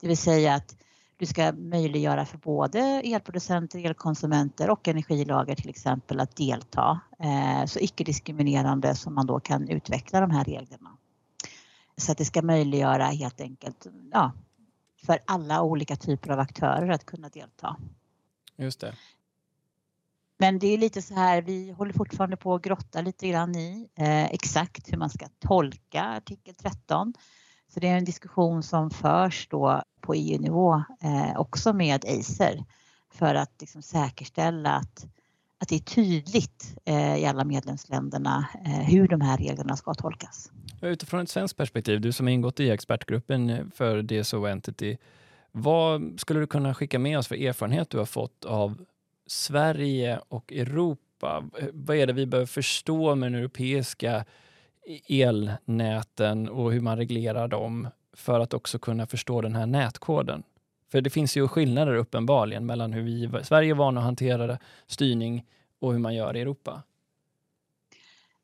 Det 0.00 0.08
vill 0.08 0.16
säga 0.16 0.54
att 0.54 0.76
Du 1.18 1.26
ska 1.26 1.52
möjliggöra 1.52 2.26
för 2.26 2.38
både 2.38 2.80
elproducenter, 2.80 3.78
elkonsumenter 3.78 4.70
och 4.70 4.88
energilager 4.88 5.54
till 5.54 5.68
exempel 5.68 6.20
att 6.20 6.36
delta. 6.36 7.00
Eh, 7.18 7.66
så 7.66 7.78
icke-diskriminerande 7.78 8.94
som 8.94 9.14
man 9.14 9.26
då 9.26 9.40
kan 9.40 9.68
utveckla 9.68 10.20
de 10.20 10.30
här 10.30 10.44
reglerna. 10.44 10.96
Så 11.96 12.12
att 12.12 12.18
det 12.18 12.24
ska 12.24 12.42
möjliggöra 12.42 13.04
helt 13.04 13.40
enkelt 13.40 13.86
ja, 14.12 14.32
för 15.06 15.18
alla 15.24 15.62
olika 15.62 15.96
typer 15.96 16.30
av 16.30 16.38
aktörer 16.38 16.88
att 16.88 17.06
kunna 17.06 17.28
delta. 17.28 17.76
Just 18.56 18.80
det. 18.80 18.94
Men 20.38 20.58
det 20.58 20.66
är 20.66 20.78
lite 20.78 21.02
så 21.02 21.14
här, 21.14 21.42
vi 21.42 21.70
håller 21.70 21.92
fortfarande 21.92 22.36
på 22.36 22.54
att 22.54 22.62
grotta 22.62 23.00
lite 23.00 23.28
grann 23.28 23.56
i 23.56 23.88
eh, 23.98 24.24
exakt 24.24 24.92
hur 24.92 24.98
man 24.98 25.10
ska 25.10 25.26
tolka 25.38 26.02
artikel 26.02 26.54
13. 26.54 27.14
Så 27.68 27.80
det 27.80 27.88
är 27.88 27.96
en 27.96 28.04
diskussion 28.04 28.62
som 28.62 28.90
förs 28.90 29.48
då 29.50 29.82
på 30.00 30.14
EU-nivå 30.14 30.82
eh, 31.02 31.40
också 31.40 31.72
med 31.72 32.04
Acer 32.04 32.64
för 33.14 33.34
att 33.34 33.52
liksom 33.60 33.82
säkerställa 33.82 34.70
att, 34.70 35.06
att 35.58 35.68
det 35.68 35.74
är 35.74 35.80
tydligt 35.80 36.76
eh, 36.84 37.16
i 37.16 37.26
alla 37.26 37.44
medlemsländerna 37.44 38.48
eh, 38.66 38.72
hur 38.72 39.08
de 39.08 39.20
här 39.20 39.38
reglerna 39.38 39.76
ska 39.76 39.94
tolkas. 39.94 40.50
Utifrån 40.82 41.20
ett 41.20 41.28
svenskt 41.28 41.56
perspektiv, 41.56 42.00
du 42.00 42.12
som 42.12 42.26
har 42.26 42.32
ingått 42.32 42.60
i 42.60 42.70
expertgruppen 42.70 43.70
för 43.74 44.02
DSO 44.02 44.46
Entity, 44.46 44.96
vad 45.52 46.20
skulle 46.20 46.40
du 46.40 46.46
kunna 46.46 46.74
skicka 46.74 46.98
med 46.98 47.18
oss 47.18 47.28
för 47.28 47.34
erfarenhet 47.34 47.90
du 47.90 47.98
har 47.98 48.06
fått 48.06 48.44
av 48.44 48.84
Sverige 49.26 50.20
och 50.28 50.52
Europa? 50.52 51.44
Eh, 51.58 51.66
vad 51.72 51.96
är 51.96 52.06
det 52.06 52.12
vi 52.12 52.26
behöver 52.26 52.46
förstå 52.46 53.14
med 53.14 53.32
den 53.32 53.40
europeiska 53.40 54.24
e- 54.86 55.22
elnäten 55.22 56.48
och 56.48 56.72
hur 56.72 56.80
man 56.80 56.96
reglerar 56.96 57.48
dem 57.48 57.88
för 58.12 58.40
att 58.40 58.54
också 58.54 58.78
kunna 58.78 59.06
förstå 59.06 59.40
den 59.40 59.54
här 59.54 59.66
nätkoden? 59.66 60.42
För 60.92 61.00
det 61.00 61.10
finns 61.10 61.36
ju 61.36 61.48
skillnader 61.48 61.94
uppenbarligen 61.94 62.66
mellan 62.66 62.92
hur 62.92 63.02
vi 63.02 63.24
i 63.24 63.44
Sverige 63.44 63.70
är 63.70 63.74
vana 63.74 64.00
att 64.00 64.04
hantera 64.04 64.58
styrning 64.86 65.44
och 65.80 65.92
hur 65.92 65.98
man 65.98 66.14
gör 66.14 66.36
i 66.36 66.40
Europa. 66.40 66.82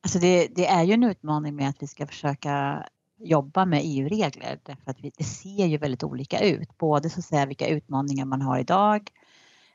Alltså 0.01 0.19
det, 0.19 0.49
det, 0.57 0.67
är 0.67 0.83
ju 0.83 0.93
en 0.93 1.05
utmaning 1.05 1.57
med 1.57 1.69
att 1.69 1.83
vi 1.83 1.87
ska 1.87 2.07
försöka 2.07 2.87
jobba 3.19 3.65
med 3.65 3.81
EU-regler 3.85 4.59
därför 4.63 4.91
att 4.91 4.97
det 5.19 5.25
ser 5.25 5.67
ju 5.67 5.79
väldigt 5.79 6.03
olika 6.03 6.41
ut. 6.41 6.79
Både 6.79 7.11
så 7.11 7.19
att 7.19 7.25
säga 7.25 7.47
vilka 7.47 7.69
utmaningar 7.69 8.25
man 8.25 8.43
har 8.43 8.59
idag 8.59 9.11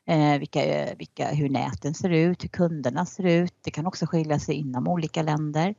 eh, 0.07 0.39
vilka, 0.39 0.61
vilka, 0.97 1.27
hur 1.27 1.49
näten 1.49 1.93
ser 1.93 2.09
ut, 2.09 2.43
hur 2.43 2.49
kunderna 2.49 3.05
ser 3.05 3.25
ut. 3.25 3.53
Det 3.61 3.71
kan 3.71 3.87
också 3.87 4.05
skilja 4.05 4.39
sig 4.39 4.55
inom 4.55 4.87
olika 4.87 5.21
länder. 5.21 5.75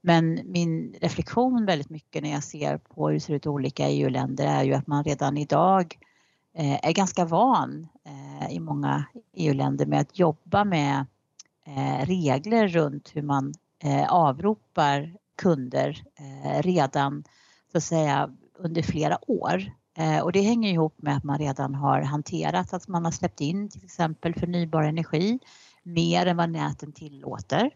Men 0.00 0.40
min 0.44 0.94
reflektion 1.00 1.66
väldigt 1.66 1.90
mycket 1.90 2.22
när 2.22 2.30
jag 2.30 2.44
ser 2.44 2.78
på 2.78 3.06
hur 3.06 3.14
det 3.14 3.20
ser 3.20 3.34
ut 3.34 3.46
i 3.46 3.48
olika 3.48 3.88
EU-länder 3.88 4.46
är 4.46 4.62
ju 4.62 4.74
att 4.74 4.86
man 4.86 5.04
redan 5.04 5.36
idag 5.36 5.98
eh, 6.54 6.86
är 6.86 6.92
ganska 6.92 7.24
van 7.24 7.88
eh, 8.04 8.56
i 8.56 8.60
många 8.60 9.04
EU-länder 9.34 9.86
med 9.86 10.00
att 10.00 10.18
jobba 10.18 10.64
med 10.64 11.06
eh, 11.66 12.06
regler 12.06 12.68
runt 12.68 13.10
hur 13.14 13.22
man 13.22 13.54
eh, 13.84 14.12
avropar 14.12 15.14
kunder 15.36 16.02
eh, 16.18 16.62
redan 16.62 17.24
så 17.72 17.78
att 17.78 17.84
säga 17.84 18.30
under 18.58 18.82
flera 18.82 19.18
år. 19.30 19.72
Eh, 19.98 20.20
och 20.20 20.32
det 20.32 20.40
hänger 20.40 20.72
ihop 20.72 20.94
med 20.96 21.16
att 21.16 21.24
man 21.24 21.38
redan 21.38 21.74
har 21.74 22.00
hanterat 22.00 22.72
att 22.72 22.88
man 22.88 23.04
har 23.04 23.12
släppt 23.12 23.40
in 23.40 23.68
till 23.68 23.84
exempel 23.84 24.34
förnybar 24.34 24.82
energi 24.82 25.38
mer 25.82 26.26
än 26.26 26.36
vad 26.36 26.50
näten 26.50 26.92
tillåter. 26.92 27.70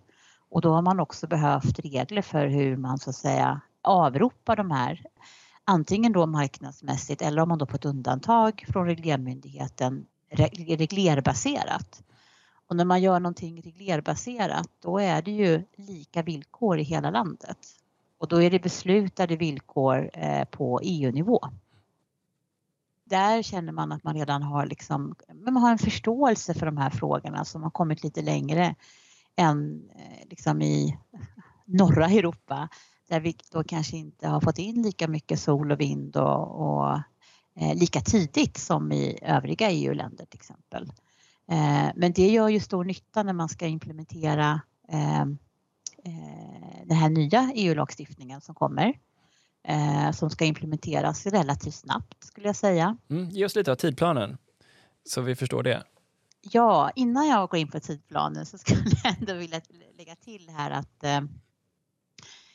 Och 0.51 0.61
då 0.61 0.73
har 0.73 0.83
man 0.83 1.01
också 1.01 1.27
behövt 1.27 1.79
regler 1.79 2.23
för 2.23 2.47
hur 2.47 2.77
man 2.77 2.99
så 2.99 3.11
att 3.11 3.17
säga 3.17 3.61
avropar 3.83 4.57
de 4.57 4.71
här 4.71 5.07
antingen 5.65 6.13
då 6.13 6.27
marknadsmässigt 6.27 7.23
eller 7.23 7.43
om 7.43 7.49
man 7.49 7.59
då 7.59 7.67
på 7.67 7.77
ett 7.77 7.85
undantag 7.85 8.65
från 8.69 8.87
reglermyndigheten 8.87 10.07
reglerbaserat. 10.31 12.03
Och 12.69 12.77
när 12.77 12.85
man 12.85 13.03
gör 13.03 13.21
någonting 13.21 13.63
reglerbaserat 13.63 14.69
då 14.81 14.99
är 14.99 15.23
det 15.23 15.33
ju 15.33 15.63
lika 15.77 16.23
villkor 16.23 16.79
i 16.79 16.83
hela 16.83 17.11
landet. 17.11 17.59
Och 18.19 18.29
då 18.29 18.43
är 18.43 18.51
det 18.51 18.63
beslutade 18.63 19.37
villkor 19.37 20.11
eh, 20.13 20.45
på 20.45 20.81
EU-nivå 20.83 21.41
där 23.13 23.43
känner 23.43 23.73
man 23.73 23.93
att 23.93 24.05
man 24.05 24.15
redan 24.15 24.43
har, 24.43 24.67
liksom, 24.67 25.15
man 25.45 25.57
har 25.57 25.71
en 25.71 25.79
förståelse 25.79 26.55
för 26.55 26.67
de 26.67 26.77
här 26.77 26.91
frågorna 26.91 27.45
som 27.45 27.63
har 27.63 27.71
kommit 27.71 28.05
lite 28.05 28.23
längre 28.23 28.75
än 29.37 29.91
eh, 29.97 30.29
liksom 30.29 30.63
i 30.63 30.99
norra 31.67 32.07
Europa 32.07 32.69
där 33.09 33.21
vi 33.21 33.37
då 33.53 33.65
kanske 33.65 33.97
inte 33.97 34.29
har 34.29 34.41
fått 34.41 34.59
in 34.59 34.83
lika 34.83 35.09
mycket 35.09 35.41
sol 35.41 35.73
och 35.73 35.81
vind 35.81 36.17
och, 36.17 36.61
och 36.61 36.99
eh, 37.61 37.75
lika 37.75 38.01
tidigt 38.01 38.59
som 38.59 38.93
i 38.93 39.19
övriga 39.23 39.71
EU-länder 39.71 40.25
till 40.25 40.39
exempel. 40.39 40.93
Eh, 41.51 41.89
men 41.97 42.13
det 42.13 42.29
gör 42.29 42.49
ju 42.49 42.61
stor 42.61 42.85
nytta 42.85 43.23
när 43.23 43.33
man 43.33 43.49
ska 43.49 43.67
implementera 43.67 44.61
eh, 44.89 45.21
eh 45.21 45.27
den 46.87 46.97
här 46.97 47.11
nya 47.11 47.53
EU-lagstiftningen 47.55 48.41
som 48.41 48.55
kommer 48.55 48.95
eh, 49.65 50.11
som 50.13 50.31
ska 50.31 50.45
implementeras 50.45 51.27
relativt 51.27 51.75
snabbt 51.75 52.25
skulle 52.25 52.47
jag 52.47 52.57
säga. 52.57 52.97
Mm, 53.11 53.29
ge 53.29 53.45
oss 53.45 53.57
lite 53.57 53.73
av 53.73 53.77
tidplanen 53.77 54.39
så 55.05 55.21
vi 55.21 55.37
förstår 55.37 55.63
det. 55.63 55.83
Ja, 56.41 56.91
innan 56.95 57.29
jag 57.29 57.49
går 57.49 57.61
in 57.61 57.69
på 57.69 57.81
tidplanen 57.81 58.47
så 58.47 58.59
skulle 58.59 58.81
jag 59.05 59.19
ändå 59.19 59.35
vilja 59.35 59.61
lägga 59.99 60.17
till 60.17 60.49
här 60.57 60.71
att 60.71 61.05
eh, 61.05 61.21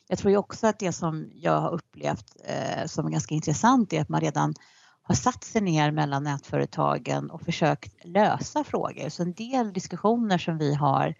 jag 0.08 0.20
tror 0.20 0.32
ju 0.32 0.38
också 0.38 0.68
att 0.68 0.80
det 0.80 0.92
som 0.92 1.32
jag 1.34 1.62
har 1.62 1.74
upplevt 1.74 2.36
eh, 2.46 2.86
som 2.86 3.06
är 3.06 3.10
ganska 3.10 3.36
intressant 3.36 3.94
är 3.94 4.02
att 4.02 4.10
man 4.10 4.22
redan 4.22 4.54
har 5.02 5.16
satt 5.16 5.44
sig 5.44 5.62
ner 5.62 5.92
mellan 5.92 6.24
nätföretagen 6.24 7.32
och 7.32 7.42
försökt 7.42 8.06
lösa 8.06 8.64
frågor. 8.64 9.10
Så 9.10 9.24
en 9.24 9.34
del 9.34 9.74
diskussioner 9.74 10.38
som 10.38 10.58
vi 10.58 10.74
har 10.74 11.16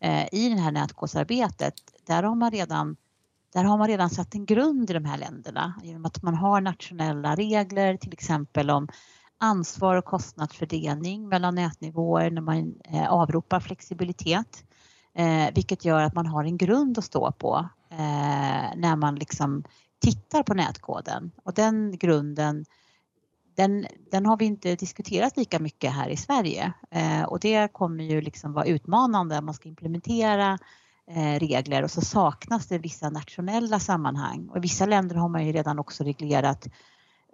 eh, 0.00 0.26
i 0.32 0.48
det 0.48 0.60
här 0.60 0.72
nätkodsarbetet, 0.72 1.74
där 2.06 2.22
har 2.22 2.34
man 2.34 2.50
redan 2.50 2.96
där 3.52 3.64
har 3.64 3.78
man 3.78 3.88
redan 3.88 4.10
satt 4.10 4.34
en 4.34 4.46
grund 4.46 4.90
i 4.90 4.92
de 4.92 5.04
här 5.04 5.18
länderna 5.18 5.74
genom 5.82 6.04
att 6.04 6.22
man 6.22 6.34
har 6.34 6.60
nationella 6.60 7.34
regler 7.34 7.96
till 7.96 8.12
exempel 8.12 8.70
om 8.70 8.88
ansvar 9.38 9.96
och 9.96 10.04
kostnadsfördelning 10.04 11.28
mellan 11.28 11.54
nätnivåer 11.54 12.30
när 12.30 12.42
man 12.42 12.74
eh, 12.84 13.12
avropar 13.12 13.60
flexibilitet. 13.60 14.64
Eh, 15.14 15.54
vilket 15.54 15.84
gör 15.84 16.02
att 16.02 16.14
man 16.14 16.26
har 16.26 16.44
en 16.44 16.56
grund 16.56 16.98
att 16.98 17.04
stå 17.04 17.32
på 17.32 17.68
eh, 17.90 18.76
när 18.76 18.96
man 18.96 19.14
liksom 19.14 19.64
tittar 19.98 20.42
på 20.42 20.54
nätkoden 20.54 21.30
och 21.44 21.54
den 21.54 21.98
grunden 21.98 22.64
den, 23.54 23.86
den 24.10 24.26
har 24.26 24.36
vi 24.36 24.44
inte 24.44 24.74
diskuterat 24.74 25.36
lika 25.36 25.58
mycket 25.58 25.92
här 25.92 26.08
i 26.08 26.16
Sverige 26.16 26.72
eh, 26.90 27.22
och 27.22 27.40
det 27.40 27.72
kommer 27.72 28.04
ju 28.04 28.20
liksom 28.20 28.52
vara 28.52 28.64
utmanande 28.64 29.38
om 29.38 29.44
man 29.44 29.54
ska 29.54 29.68
implementera 29.68 30.52
Eh, 30.52 30.58
Eh, 31.10 31.38
regler 31.38 31.82
och 31.82 31.90
så 31.90 32.00
saknas 32.00 32.66
det 32.66 32.78
vissa 32.78 33.10
nationella 33.10 33.80
sammanhang. 33.80 34.48
Och 34.48 34.56
I 34.56 34.60
vissa 34.60 34.86
länder 34.86 35.16
har 35.16 35.28
man 35.28 35.46
ju 35.46 35.52
redan 35.52 35.78
också 35.78 36.04
reglerat 36.04 36.68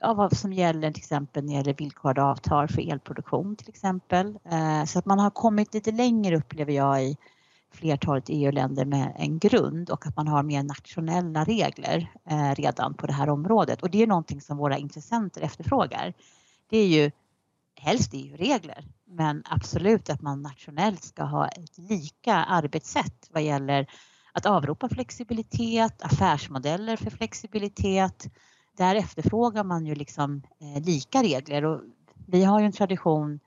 ja, 0.01 0.15
vad 0.15 0.37
som 0.37 0.53
gäller 0.53 0.93
till 0.93 1.01
exempel 1.01 1.45
när 1.45 1.53
det 1.53 1.59
gäller 1.59 1.75
villkorade 1.75 2.23
avtal 2.23 2.69
för 2.69 2.93
elproduktion 2.93 3.57
till 3.57 3.69
exempel. 3.69 4.39
Eh, 4.45 4.85
så 4.85 4.99
att 4.99 5.07
man 5.07 5.19
har 5.19 5.31
kommit 5.31 5.75
lite 5.75 5.93
längre 5.93 6.37
upplever 6.37 6.73
jag 6.73 7.05
i 7.05 7.17
flertalet 7.73 8.25
EU-länder 8.29 8.85
med 8.85 9.13
en 9.19 9.39
grund 9.39 9.91
och 9.91 10.07
att 10.07 10.17
man 10.17 10.29
har 10.29 10.43
mer 10.43 10.63
nationella 10.63 11.45
regler 11.45 12.13
eh, 12.31 12.55
redan 12.55 12.95
på 12.95 13.07
det 13.07 13.13
här 13.13 13.29
området 13.29 13.83
och 13.83 13.91
det 13.91 14.03
är 14.03 14.07
någonting 14.07 14.41
som 14.41 14.57
våra 14.57 14.79
intressenter 14.79 15.41
efterfrågar. 15.41 16.15
Det 16.71 16.79
är 16.79 16.87
ju 16.87 17.11
helst 17.81 18.11
EU-regler 18.13 18.85
men 19.05 19.43
absolut 19.45 20.11
att 20.11 20.23
man 20.23 20.43
nationellt 20.43 21.05
ska 21.05 21.23
ha 21.23 21.49
ett 21.49 21.79
lika 21.79 22.35
arbetssätt 22.35 23.29
vad 23.31 23.43
gäller 23.43 23.87
att 24.33 24.47
avropa 24.47 24.89
flexibilitet, 24.89 26.03
affärsmodeller 26.03 26.97
för 26.97 27.11
flexibilitet. 27.11 28.27
Där 28.77 28.95
efterfrågar 28.95 29.65
man 29.65 29.87
ju 29.87 29.95
liksom 29.95 30.43
eh, 30.61 30.83
lika 30.85 31.23
regler 31.23 31.65
och 31.65 31.81
vi 32.27 32.45
har 32.45 32.61
ju 32.61 32.67
en 32.67 32.73
tradition 32.73 33.41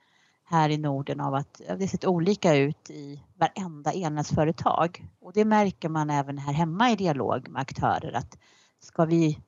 här 0.44 0.68
i 0.68 0.78
Norden 0.78 1.20
av 1.20 1.34
att 1.34 1.60
det 1.78 1.88
sett 1.88 2.04
olika 2.04 2.54
ut 2.56 2.90
i 2.90 3.22
varenda 3.34 3.92
elnätsföretag 3.92 5.06
och 5.20 5.32
det 5.32 5.44
märker 5.44 5.88
man 5.88 6.10
även 6.10 6.38
här 6.38 6.52
hemma 6.52 6.90
i 6.90 6.96
dialog 6.96 7.48
med 7.48 7.62
aktörer 7.62 8.12
att 8.12 8.38
ska 8.80 9.04
vi 9.04 9.38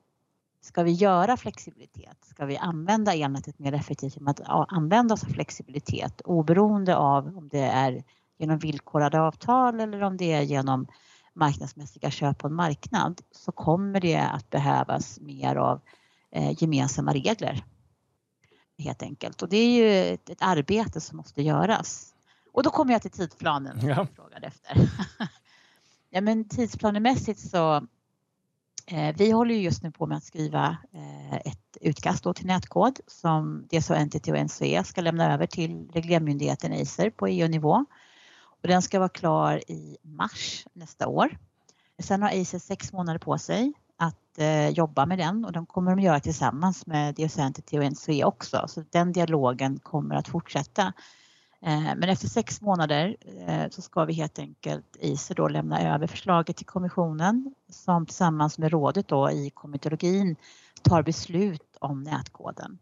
Ska 0.65 0.83
vi 0.83 0.93
göra 0.93 1.37
flexibilitet? 1.37 2.25
Ska 2.25 2.47
vi 2.47 2.57
använda 2.57 3.15
elnätet 3.15 3.59
mer 3.59 3.73
effektivt 3.73 4.15
genom 4.17 4.29
att 4.29 4.41
använda 4.73 5.15
oss 5.15 5.25
av 5.25 5.29
flexibilitet 5.29 6.21
oberoende 6.25 6.97
av 6.97 7.39
om 7.39 7.49
det 7.49 7.61
är 7.61 8.05
genom 8.39 8.59
villkorade 8.59 9.21
avtal 9.21 9.81
eller 9.81 10.03
om 10.03 10.17
det 10.17 10.33
är 10.33 10.43
genom 10.43 10.87
marknadsmässiga 11.35 12.11
köp 12.11 12.39
på 12.39 12.47
en 12.47 12.55
marknad 12.55 13.21
så 13.31 13.53
kommer 13.53 14.01
det 14.01 14.17
att 14.17 14.51
behövas 14.51 15.21
mer 15.21 15.57
av 15.57 15.81
eh, 16.31 16.63
gemensamma 16.63 17.13
regler. 17.15 17.65
Helt 18.79 19.03
enkelt 19.03 19.43
och 19.43 19.49
det 19.49 19.57
är 19.57 19.71
ju 19.71 20.15
ett, 20.15 20.31
ett, 20.31 20.43
arbete 20.43 21.01
som 21.01 21.17
måste 21.17 21.43
göras. 21.43 22.15
Och 22.53 22.63
då 22.63 22.71
kommer 22.71 22.93
jag 22.93 23.03
till 23.03 23.11
tidsplanen 23.11 23.81
som 23.81 23.89
ja. 23.89 23.97
jag 23.97 24.09
frågade 24.11 24.47
efter. 24.47 24.89
ja 26.11 26.21
men 26.21 26.49
tidsplanemässigt 26.49 27.41
så 27.41 27.87
Eh, 28.87 29.15
vi 29.17 29.31
håller 29.31 29.55
just 29.55 29.83
nu 29.83 29.91
på 29.91 30.07
med 30.07 30.17
att 30.17 30.25
skriva 30.25 30.77
eh, 30.93 31.35
ett 31.35 31.77
utkast 31.81 32.35
till 32.35 32.47
nätkod 32.47 33.01
som 33.07 33.67
DSO 33.71 33.95
Entity 33.95 34.33
och 34.33 34.45
NCE 34.45 34.85
ska 34.85 35.01
lämna 35.01 35.35
över 35.35 35.47
till 35.47 35.91
reglermyndigheten 35.93 36.73
Acer 36.73 37.11
på 37.11 37.27
EU-nivå. 37.27 37.85
Och 38.63 38.69
den 38.69 38.83
ska 38.83 38.99
vara 38.99 39.09
klar 39.09 39.71
i 39.71 39.97
mars 40.03 40.67
nästa 40.73 41.09
år. 41.09 41.39
Sen 41.99 42.23
har 42.23 42.29
Acer 42.29 42.59
sex 42.59 42.93
månader 42.93 43.19
på 43.19 43.39
sig 43.39 43.73
att 43.97 44.39
eh, 44.39 44.69
jobba 44.69 45.07
med 45.07 45.19
den 45.19 45.45
och 45.45 45.53
de 45.53 45.67
kommer 45.67 45.91
de 45.91 46.01
göra 46.01 46.21
tillsammans 46.21 46.87
med 46.87 47.15
DSO 47.15 47.41
Entity 47.41 47.79
och 47.79 47.93
NCE 47.93 48.25
också. 48.25 48.65
Så 48.69 48.85
den 48.91 49.13
dialogen 49.13 49.79
kommer 49.79 50.15
att 50.15 50.29
fortsätta. 50.29 50.93
Eh, 51.67 51.95
men 51.97 52.09
efter 52.09 52.29
sex 52.29 52.61
månader 52.61 53.17
eh, 53.47 53.71
så 53.71 53.83
ska 53.83 54.05
vi 54.05 54.13
helt 54.13 54.39
enkelt 54.39 54.97
ICE 55.01 55.35
då 55.35 55.49
lämna 55.49 55.95
över 55.95 56.07
förslaget 56.07 56.57
till 56.57 56.67
kommissionen 56.67 57.55
som 57.69 58.07
tillsammans 58.07 58.59
med 58.59 58.71
rådet 58.71 59.09
då 59.09 59.31
i 59.31 59.51
komitologin 59.51 60.37
tar 60.83 61.03
beslut 61.03 61.77
om 61.81 62.03
nätkoden. 62.03 62.79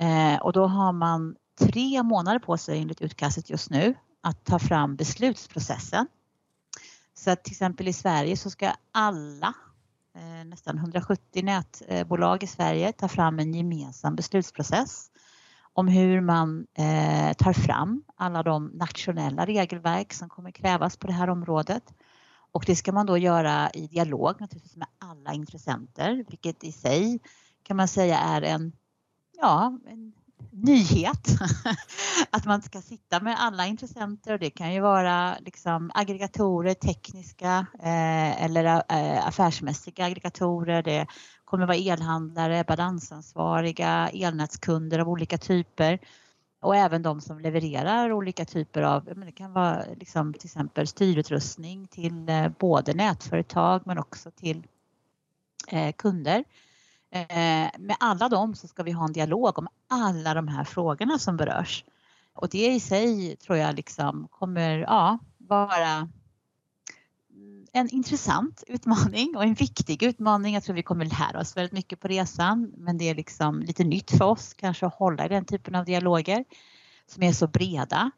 Eh, 0.00 0.42
och 0.42 0.52
då 0.52 0.66
har 0.66 0.92
man 0.92 1.36
tre 1.58 2.02
månader 2.02 2.38
på 2.38 2.56
sig 2.56 2.80
enligt 2.80 3.02
utkastet 3.02 3.50
just 3.50 3.70
nu 3.70 3.94
att 4.20 4.44
ta 4.44 4.58
fram 4.58 4.96
beslutsprocessen. 4.96 6.06
Så 7.14 7.30
att 7.30 7.44
till 7.44 7.52
exempel 7.52 7.88
i 7.88 7.92
Sverige 7.92 8.36
så 8.36 8.50
ska 8.50 8.72
alla 8.92 9.54
nästan 10.46 10.78
170 10.78 11.44
nätbolag 11.44 12.42
i 12.42 12.46
Sverige 12.46 12.92
ta 12.92 13.08
fram 13.08 13.38
en 13.38 13.54
gemensam 13.54 14.16
beslutsprocess 14.16 15.10
om 15.74 15.88
hur 15.88 16.20
man 16.20 16.66
eh, 16.74 17.32
tar 17.32 17.52
fram 17.52 18.04
alla 18.16 18.42
de 18.42 18.66
nationella 18.66 19.46
regelverk 19.46 20.12
som 20.12 20.28
kommer 20.28 20.50
krävas 20.50 20.96
på 20.96 21.06
det 21.06 21.12
här 21.12 21.30
området. 21.30 21.94
Och 22.52 22.64
det 22.66 22.76
ska 22.76 22.92
man 22.92 23.06
då 23.06 23.18
göra 23.18 23.70
i 23.70 23.86
dialog 23.86 24.40
naturligtvis 24.40 24.76
med 24.76 24.88
alla 24.98 25.32
intressenter, 25.32 26.24
vilket 26.28 26.64
i 26.64 26.72
sig 26.72 27.20
kan 27.62 27.76
man 27.76 27.88
säga 27.88 28.18
är 28.18 28.42
en, 28.42 28.72
ja, 29.40 29.78
en 29.86 30.12
nyhet. 30.50 31.28
att 32.30 32.44
man 32.44 32.62
ska 32.62 32.80
sitta 32.80 33.20
med 33.20 33.36
alla 33.38 33.66
intressenter 33.66 34.32
och 34.32 34.38
det 34.38 34.50
kan 34.50 34.74
ju 34.74 34.80
vara 34.80 35.36
liksom 35.40 35.90
aggregatorer, 35.94 36.74
tekniska 36.74 37.66
eh, 37.82 38.44
eller 38.44 38.64
eh, 38.64 39.26
affärsmässiga 39.26 40.04
aggregatorer. 40.04 40.82
Det 40.82 41.06
kommer 41.44 41.66
vara 41.66 41.76
elhandlare, 41.76 42.64
balansansvariga, 42.64 44.10
elnätskunder 44.12 44.98
av 44.98 45.08
olika 45.08 45.38
typer 45.38 45.98
och 46.64 46.76
även 46.76 47.02
de 47.02 47.20
som 47.20 47.40
levererar 47.40 48.12
olika 48.12 48.44
typer 48.44 48.82
av, 48.82 49.04
det 49.04 49.32
kan 49.32 49.52
vara 49.52 49.84
liksom 49.98 50.32
till 50.32 50.46
exempel 50.46 50.86
styrutrustning 50.86 51.86
till 51.86 52.28
eh, 52.28 52.48
både 52.48 52.94
nätföretag 52.94 53.82
men 53.84 53.98
också 53.98 54.30
till 54.30 54.66
eh, 55.68 55.92
kunder. 55.92 56.44
Eh, 57.10 57.68
med 57.78 57.96
alla 58.00 58.28
dem 58.28 58.54
så 58.54 58.68
ska 58.68 58.82
vi 58.82 58.92
ha 58.92 59.04
en 59.04 59.12
dialog 59.12 59.58
om 59.58 59.68
alla 59.88 60.34
de 60.34 60.48
här 60.48 60.64
frågorna 60.64 61.18
som 61.18 61.36
berörs. 61.36 61.84
Och 62.34 62.48
det 62.48 62.74
i 62.74 62.80
sig 62.80 63.36
tror 63.36 63.58
jag 63.58 63.74
liksom 63.74 64.28
kommer 64.30 64.78
ja, 64.78 65.18
vara 65.38 66.08
en 67.76 67.88
intressant 67.90 68.64
utmaning 68.66 69.36
och 69.36 69.44
en 69.44 69.54
viktig 69.54 70.02
utmaning. 70.02 70.54
Jag 70.54 70.62
tror 70.62 70.76
vi 70.76 70.82
kommer 70.82 71.04
lära 71.04 71.40
oss 71.40 71.56
väldigt 71.56 71.72
mycket 71.72 72.00
på 72.00 72.08
resan 72.08 72.72
men 72.76 72.98
det 72.98 73.08
är 73.10 73.14
liksom 73.14 73.60
lite 73.60 73.84
nytt 73.84 74.10
för 74.10 74.24
oss 74.24 74.54
kanske 74.54 74.86
att 74.86 74.94
hålla 74.94 75.26
i 75.26 75.28
den 75.28 75.44
typen 75.44 75.74
av 75.74 75.84
dialoger 75.84 76.44
som 77.06 77.22
är 77.22 77.32
så 77.32 77.46
breda. 77.46 78.10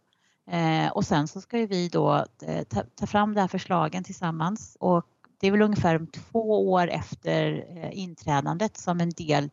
Eh, 0.50 0.88
och 0.88 1.04
sen 1.04 1.28
så 1.28 1.40
ska 1.40 1.58
ju 1.58 1.66
vi 1.66 1.88
då 1.88 2.25
eh, 2.42 2.62
ta, 2.64 2.82
ta, 2.94 3.06
fram 3.06 3.34
de 3.34 3.40
här 3.40 3.48
förslagen 3.48 4.04
tillsammans 4.04 4.76
och 4.80 5.06
det 5.40 5.46
är 5.46 5.50
väl 5.50 5.62
ungefär 5.62 6.06
två 6.12 6.70
år 6.72 6.88
efter 6.88 7.66
eh, 7.76 7.98
inträdandet 7.98 8.76
som 8.76 9.00
en 9.00 9.10
del 9.10 9.50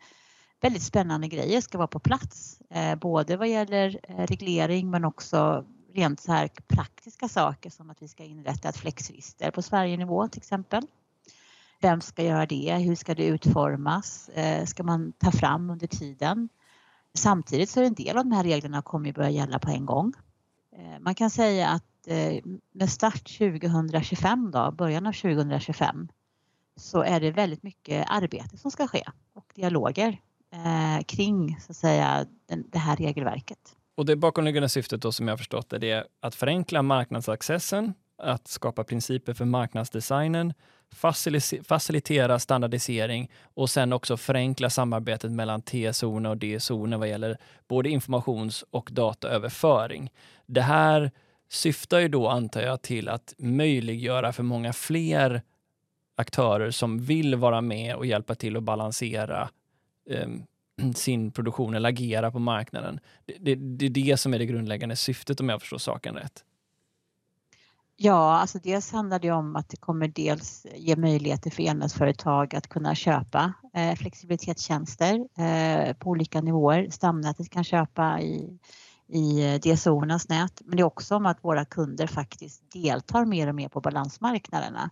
väldigt 0.61 0.83
spännande 0.83 1.27
grejer 1.27 1.61
ska 1.61 1.77
vara 1.77 1.87
på 1.87 1.99
plats. 1.99 2.61
Eh, 2.69 2.95
både 2.95 3.37
vad 3.37 3.47
gäller 3.47 3.99
eh, 4.03 4.27
reglering 4.27 4.91
men 4.91 5.05
också 5.05 5.65
rent 5.93 6.19
så 6.19 6.31
här 6.31 6.49
praktiska 6.67 7.27
saker 7.27 7.69
som 7.69 7.89
att 7.89 8.01
vi 8.01 8.07
ska 8.07 8.23
inrätta 8.23 8.69
ett 8.69 8.77
flexregister 8.77 9.51
på 9.51 9.61
Sverigenivå 9.61 10.27
till 10.27 10.39
exempel. 10.39 10.83
Vem 11.81 12.01
ska 12.01 12.23
göra 12.23 12.45
det? 12.45 12.75
Hur 12.75 12.95
ska 12.95 13.15
det 13.15 13.25
utformas? 13.25 14.29
Eh, 14.29 14.65
ska 14.65 14.83
man 14.83 15.11
ta 15.11 15.31
fram 15.31 15.69
under 15.69 15.87
tiden? 15.87 16.49
Samtidigt 17.13 17.69
så 17.69 17.79
är 17.79 17.83
en 17.83 17.93
del 17.93 18.17
av 18.17 18.23
de 18.25 18.31
här 18.31 18.43
reglerna 18.43 18.81
kommer 18.81 19.13
börja 19.13 19.29
gälla 19.29 19.59
på 19.59 19.69
en 19.69 19.85
gång. 19.85 20.13
Eh, 20.75 20.99
man 20.99 21.15
kan 21.15 21.29
säga 21.29 21.69
att 21.69 21.83
Eh, 22.07 22.41
med 22.71 22.89
start 22.89 23.37
2025 23.37 24.51
då, 24.51 24.71
början 24.71 25.07
av 25.07 25.11
2025 25.11 26.07
så 26.75 27.01
är 27.01 27.19
det 27.19 27.31
väldigt 27.31 27.63
mycket 27.63 28.05
arbete 28.09 28.57
som 28.57 28.71
ska 28.71 28.87
ske 28.87 29.03
och 29.33 29.51
dialoger 29.55 30.21
eh, 30.51 31.03
kring 31.03 31.59
så 31.59 31.71
att 31.71 31.77
säga 31.77 32.25
den, 32.45 32.69
det 32.69 32.79
här 32.79 32.95
regelverket. 32.95 33.75
Och 33.95 34.05
det 34.05 34.15
bakomliggande 34.15 34.69
syftet 34.69 35.01
då 35.01 35.11
som 35.11 35.27
jag 35.27 35.37
förstått 35.37 35.69
det, 35.69 35.77
det 35.77 35.91
är 35.91 36.05
att 36.19 36.35
förenkla 36.35 36.81
marknadsaccessen, 36.81 37.93
att 38.17 38.47
skapa 38.47 38.83
principer 38.83 39.33
för 39.33 39.45
marknadsdesignen, 39.45 40.53
facilitera 41.63 42.39
standardisering 42.39 43.31
och 43.43 43.69
sen 43.69 43.93
också 43.93 44.17
förenkla 44.17 44.69
samarbetet 44.69 45.31
mellan 45.31 45.61
TSO 45.61 46.29
och 46.29 46.37
DSO 46.37 46.97
vad 46.97 47.09
gäller 47.09 47.37
både 47.67 47.89
informations 47.89 48.63
och 48.71 48.89
dataöverföring. 48.91 50.11
Det 50.45 50.61
här 50.61 51.11
syftar 51.49 51.99
ju 51.99 52.07
då, 52.07 52.27
antar 52.27 52.61
jag, 52.61 52.81
till 52.81 53.09
att 53.09 53.33
möjliggöra 53.37 54.33
för 54.33 54.43
många 54.43 54.73
fler 54.73 55.41
aktörer 56.15 56.71
som 56.71 56.99
vill 56.99 57.35
vara 57.35 57.61
med 57.61 57.95
och 57.95 58.05
hjälpa 58.05 58.35
till 58.35 58.57
att 58.57 58.63
balansera 58.63 59.49
eh, 60.09 60.27
sin 60.95 61.31
produktion 61.31 61.75
eller 61.75 61.89
agera 61.89 62.31
på 62.31 62.39
marknaden. 62.39 62.99
Det, 63.25 63.37
det, 63.39 63.55
det, 63.55 63.85
är 63.85 63.89
det 63.89 64.17
som 64.17 64.33
är 64.33 64.39
det 64.39 64.45
grundläggande 64.45 64.95
syftet 64.95 65.39
om 65.39 65.49
jag 65.49 65.61
förstår 65.61 65.77
saken 65.77 66.15
rätt. 66.15 66.43
Ja, 67.95 68.37
alltså 68.37 68.59
dels 68.63 68.91
handlar 68.91 69.19
det 69.19 69.31
om 69.31 69.55
att 69.55 69.69
det 69.69 69.77
kommer 69.77 70.07
dels 70.07 70.65
ge 70.75 70.95
möjligheter 70.95 71.49
för 71.49 71.63
elnätsföretag 71.63 72.55
att 72.55 72.67
kunna 72.67 72.95
köpa 72.95 73.53
eh, 73.73 73.95
flexibilitetstjänster 73.95 75.15
eh, 75.15 75.93
på 75.93 76.09
olika 76.09 76.41
nivåer. 76.41 76.89
Stamnätet 76.89 77.49
kan 77.49 77.63
köpa 77.63 78.21
i 78.21 78.59
i 79.07 79.59
DSO-ernas 79.63 80.29
nät. 80.29 80.61
Men 80.65 80.77
det 80.77 80.81
är 80.81 80.85
också 80.85 81.15
om 81.15 81.25
att 81.25 81.43
våra 81.43 81.65
kunder 81.65 82.07
faktiskt 82.07 82.71
deltar 82.71 83.25
mer 83.25 83.47
och 83.47 83.55
mer 83.55 83.69
på 83.69 83.81
balansmarknaderna 83.81 84.89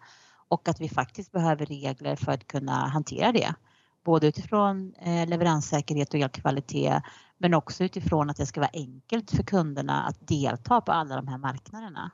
och 0.48 0.70
att 0.70 0.82
vi 0.82 0.90
faktiskt 0.90 1.32
behöver 1.32 1.66
regler 1.66 2.16
för 2.16 2.32
att 2.32 2.48
kunna 2.48 2.88
hantera 2.88 3.32
det. 3.32 3.56
Både 4.04 4.28
utifrån 4.28 4.94
eh, 5.00 5.28
leveranssäkerhet 5.28 6.14
och 6.14 6.20
elkvalitet 6.20 7.04
men 7.38 7.54
också 7.54 7.84
utifrån 7.84 8.30
att 8.30 8.38
det 8.38 8.46
ska 8.46 8.60
vara 8.60 8.72
enkelt 8.74 9.32
för 9.32 9.44
kunderna 9.44 10.04
att 10.04 10.28
delta 10.28 10.82
på 10.82 10.92
alla 10.92 11.16
de 11.16 11.28
här 11.28 11.38
marknaderna. 11.38 12.12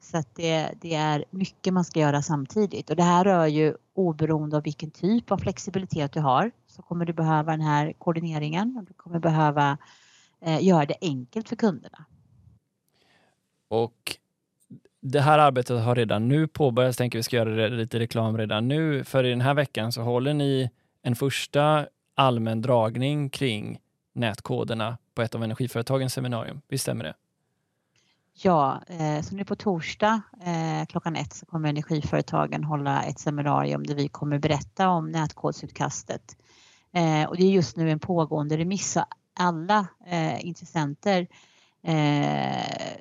Så 0.00 0.18
att 0.18 0.34
det, 0.34 0.74
det, 0.80 0.94
är 0.94 1.24
mycket 1.30 1.72
man 1.72 1.84
ska 1.84 2.00
göra 2.00 2.22
samtidigt 2.22 2.90
och 2.90 2.96
det 2.96 3.02
här 3.02 3.24
rör 3.24 3.46
ju 3.46 3.74
oberoende 3.94 4.56
av 4.56 4.62
vilken 4.62 4.90
typ 4.90 5.32
av 5.32 5.38
flexibilitet 5.38 6.12
du 6.12 6.20
har 6.20 6.50
så 6.66 6.82
kommer 6.82 7.04
du 7.04 7.12
behöva 7.12 7.52
den 7.52 7.60
här 7.60 7.92
koordineringen. 7.98 8.86
Du 8.88 8.94
kommer 8.94 9.18
behöva 9.18 9.78
eh, 10.40 10.64
göra 10.64 10.86
det 10.86 10.96
enkelt 11.00 11.48
för 11.48 11.56
kunderna. 11.56 12.04
Och 13.68 14.16
det 15.00 15.20
här 15.20 15.38
arbetet 15.38 15.84
har 15.84 15.94
redan 15.94 16.28
nu 16.28 16.48
påbörjats. 16.48 16.94
Jag 16.94 17.04
tänker 17.04 17.18
vi 17.18 17.22
ska 17.22 17.36
göra 17.36 17.68
lite 17.68 17.98
reklam 17.98 18.38
redan 18.38 18.68
nu. 18.68 19.04
För 19.04 19.24
i 19.24 19.30
den 19.30 19.40
här 19.40 19.54
veckan 19.54 19.92
så 19.92 20.02
håller 20.02 20.34
ni 20.34 20.70
en 21.02 21.16
första 21.16 21.86
allmän 22.14 22.62
dragning 22.62 23.30
kring 23.30 23.78
nätkoderna 24.12 24.98
på 25.14 25.22
ett 25.22 25.34
av 25.34 25.44
energiföretagens 25.44 26.12
seminarium. 26.12 26.60
Visst 26.68 26.82
stämmer 26.82 27.04
det? 27.04 27.14
Ja, 28.34 28.82
eh, 28.86 29.22
så 29.22 29.34
nu 29.34 29.44
på 29.44 29.56
torsdag 29.56 30.22
eh, 30.40 30.86
klockan 30.86 31.16
ett 31.16 31.32
så 31.32 31.46
kommer 31.46 31.68
energiföretagen 31.68 32.64
hålla 32.64 33.02
ett 33.02 33.18
seminarium 33.18 33.86
där 33.86 33.94
vi 33.94 34.08
kommer 34.08 34.38
berätta 34.38 34.88
om 34.88 35.10
nätkodsutkastet. 35.10 36.36
Eh, 36.92 37.28
och 37.28 37.36
det 37.36 37.42
är 37.42 37.50
just 37.50 37.76
nu 37.76 37.90
en 37.90 37.98
pågående 37.98 38.56
remiss 38.56 38.98
alla 39.34 39.86
intressenter 40.40 41.26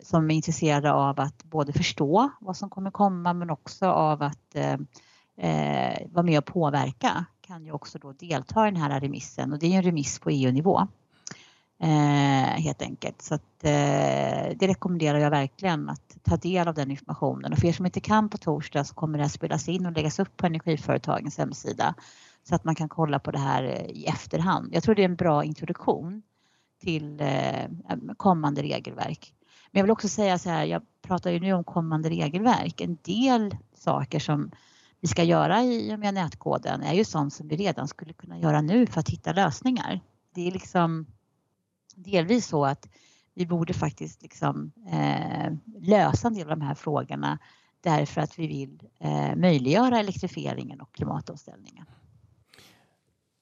som 0.04 0.32
är 0.32 0.36
intresserade 0.36 0.92
av 0.92 1.20
att 1.20 1.44
både 1.44 1.74
förstå 1.74 2.30
vad 2.40 2.58
som 2.58 2.70
kommer 2.70 2.92
komma 2.92 3.34
men 3.34 3.50
också 3.50 3.86
av 3.86 4.22
att 4.24 4.56
vara 6.06 6.24
med 6.24 6.38
och 6.38 6.46
påverka 6.46 7.26
kan 7.52 7.66
ju 7.66 7.72
också 7.72 8.00
då 8.00 8.14
delta 8.14 8.68
i 8.68 8.72
den 8.72 8.82
här 8.82 9.00
remissen 9.00 9.54
och 9.54 9.60
det 9.60 9.68
är 9.68 9.78
en 9.78 9.84
remiss 9.84 10.20
på 10.20 10.30
EU-nivå. 10.30 10.88
Eh, 11.82 12.62
helt 12.64 12.82
enkelt. 12.82 13.22
Så 13.22 13.36
att, 13.36 13.64
eh, 13.64 14.56
det 14.56 14.68
rekommenderar 14.68 15.18
jag 15.18 15.30
verkligen 15.30 15.90
att 15.90 16.18
ta 16.24 16.38
del 16.38 16.68
av 16.68 16.76
den 16.76 16.92
informationen. 16.92 17.54
Och 17.54 17.60
för 17.60 17.68
er 17.68 17.74
som 17.74 17.86
inte 17.86 18.00
kan 18.00 18.30
på 18.30 18.38
torsdag 18.38 18.84
så 18.84 18.94
kommer 18.94 19.18
det 19.18 19.24
här 19.24 19.30
spelas 19.30 19.70
in 19.70 19.86
och 19.86 19.92
läggas 19.92 20.20
upp 20.20 20.38
på 20.38 20.46
energiföretagens 20.46 21.38
hemsida 21.38 21.96
så 22.44 22.56
att 22.56 22.64
man 22.64 22.76
kan 22.76 22.90
kolla 22.90 23.20
på 23.20 23.32
det 23.32 23.40
här 23.40 23.64
eh, 23.64 23.86
i 23.86 24.06
efterhand. 24.06 24.70
Jag 24.74 24.84
tror 24.84 24.96
det 24.96 25.02
är 25.02 25.10
en 25.10 25.16
bra 25.16 25.44
introduktion 25.44 26.22
till 26.82 27.22
eh, 27.22 27.68
kommande 28.18 28.62
regelverk. 28.62 29.34
Men 29.72 29.80
jag 29.80 29.84
vill 29.84 29.92
också 29.92 30.08
säga 30.08 30.38
så 30.38 30.50
här, 30.50 30.66
jag 30.66 30.82
pratar 31.02 31.32
ju 31.32 31.40
nu 31.40 31.54
om 31.54 31.64
kommande 31.64 32.10
regelverk. 32.10 32.82
En 32.82 32.98
del 33.04 33.56
saker 33.74 34.20
som 34.20 34.52
vi 35.02 35.08
ska 35.08 35.24
göra 35.24 35.64
i 35.64 35.96
och 35.96 36.00
med 36.00 36.14
nätkoden 36.14 36.82
är 36.82 36.94
ju 36.94 37.06
sånt 37.06 37.34
som 37.34 37.48
vi 37.48 37.56
redan 37.56 37.88
skulle 37.88 38.14
kunna 38.14 38.40
göra 38.40 38.62
nu 38.62 38.86
för 38.86 39.00
att 39.00 39.10
hitta 39.10 39.34
lösningar. 39.34 40.00
Det 40.36 40.48
är 40.48 40.52
liksom 40.52 41.06
delvis 41.96 42.48
så 42.48 42.66
att 42.66 42.88
vi 43.34 43.46
borde 43.46 43.74
faktiskt 43.74 44.22
liksom, 44.22 44.72
eh, 44.92 45.54
lösa 45.82 46.28
en 46.28 46.34
del 46.34 46.52
av 46.52 46.60
de 46.60 46.62
här 46.66 46.76
frågorna 46.76 47.40
därför 47.82 48.22
att 48.22 48.40
vi 48.40 48.48
vill 48.48 48.80
eh, 49.00 49.36
möjliggöra 49.36 50.00
elektrifieringen 50.00 50.82
och 50.82 50.92
klimatomställningen. 50.92 51.86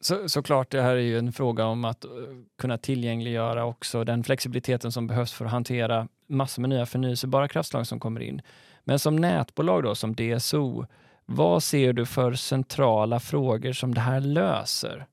Så, 0.01 0.29
såklart, 0.29 0.71
det 0.71 0.81
här 0.81 0.95
är 0.95 1.01
ju 1.01 1.17
en 1.17 1.33
fråga 1.33 1.65
om 1.65 1.85
att 1.85 2.05
eh, 2.05 2.11
kunna 2.57 2.77
tillgängliggöra 2.77 3.65
också 3.65 4.03
den 4.03 4.23
flexibiliteten 4.23 4.91
som 4.91 5.07
behövs 5.07 5.33
för 5.33 5.45
att 5.45 5.51
hantera 5.51 6.07
massor 6.27 6.61
med 6.61 6.69
nya 6.69 6.85
förnyelsebara 6.85 7.47
kraftslag 7.47 7.87
som 7.87 7.99
kommer 7.99 8.21
in. 8.21 8.41
Men 8.83 8.99
som 8.99 9.15
nätbolag 9.15 9.83
då, 9.83 9.95
som 9.95 10.15
DSO, 10.15 10.85
vad 11.31 11.63
ser 11.63 11.93
du 11.93 12.05
för 12.05 12.33
centrala 12.33 13.19
frågor 13.19 13.73
som 13.73 13.93
det 13.93 14.01
här 14.01 14.19
löser 14.19 15.07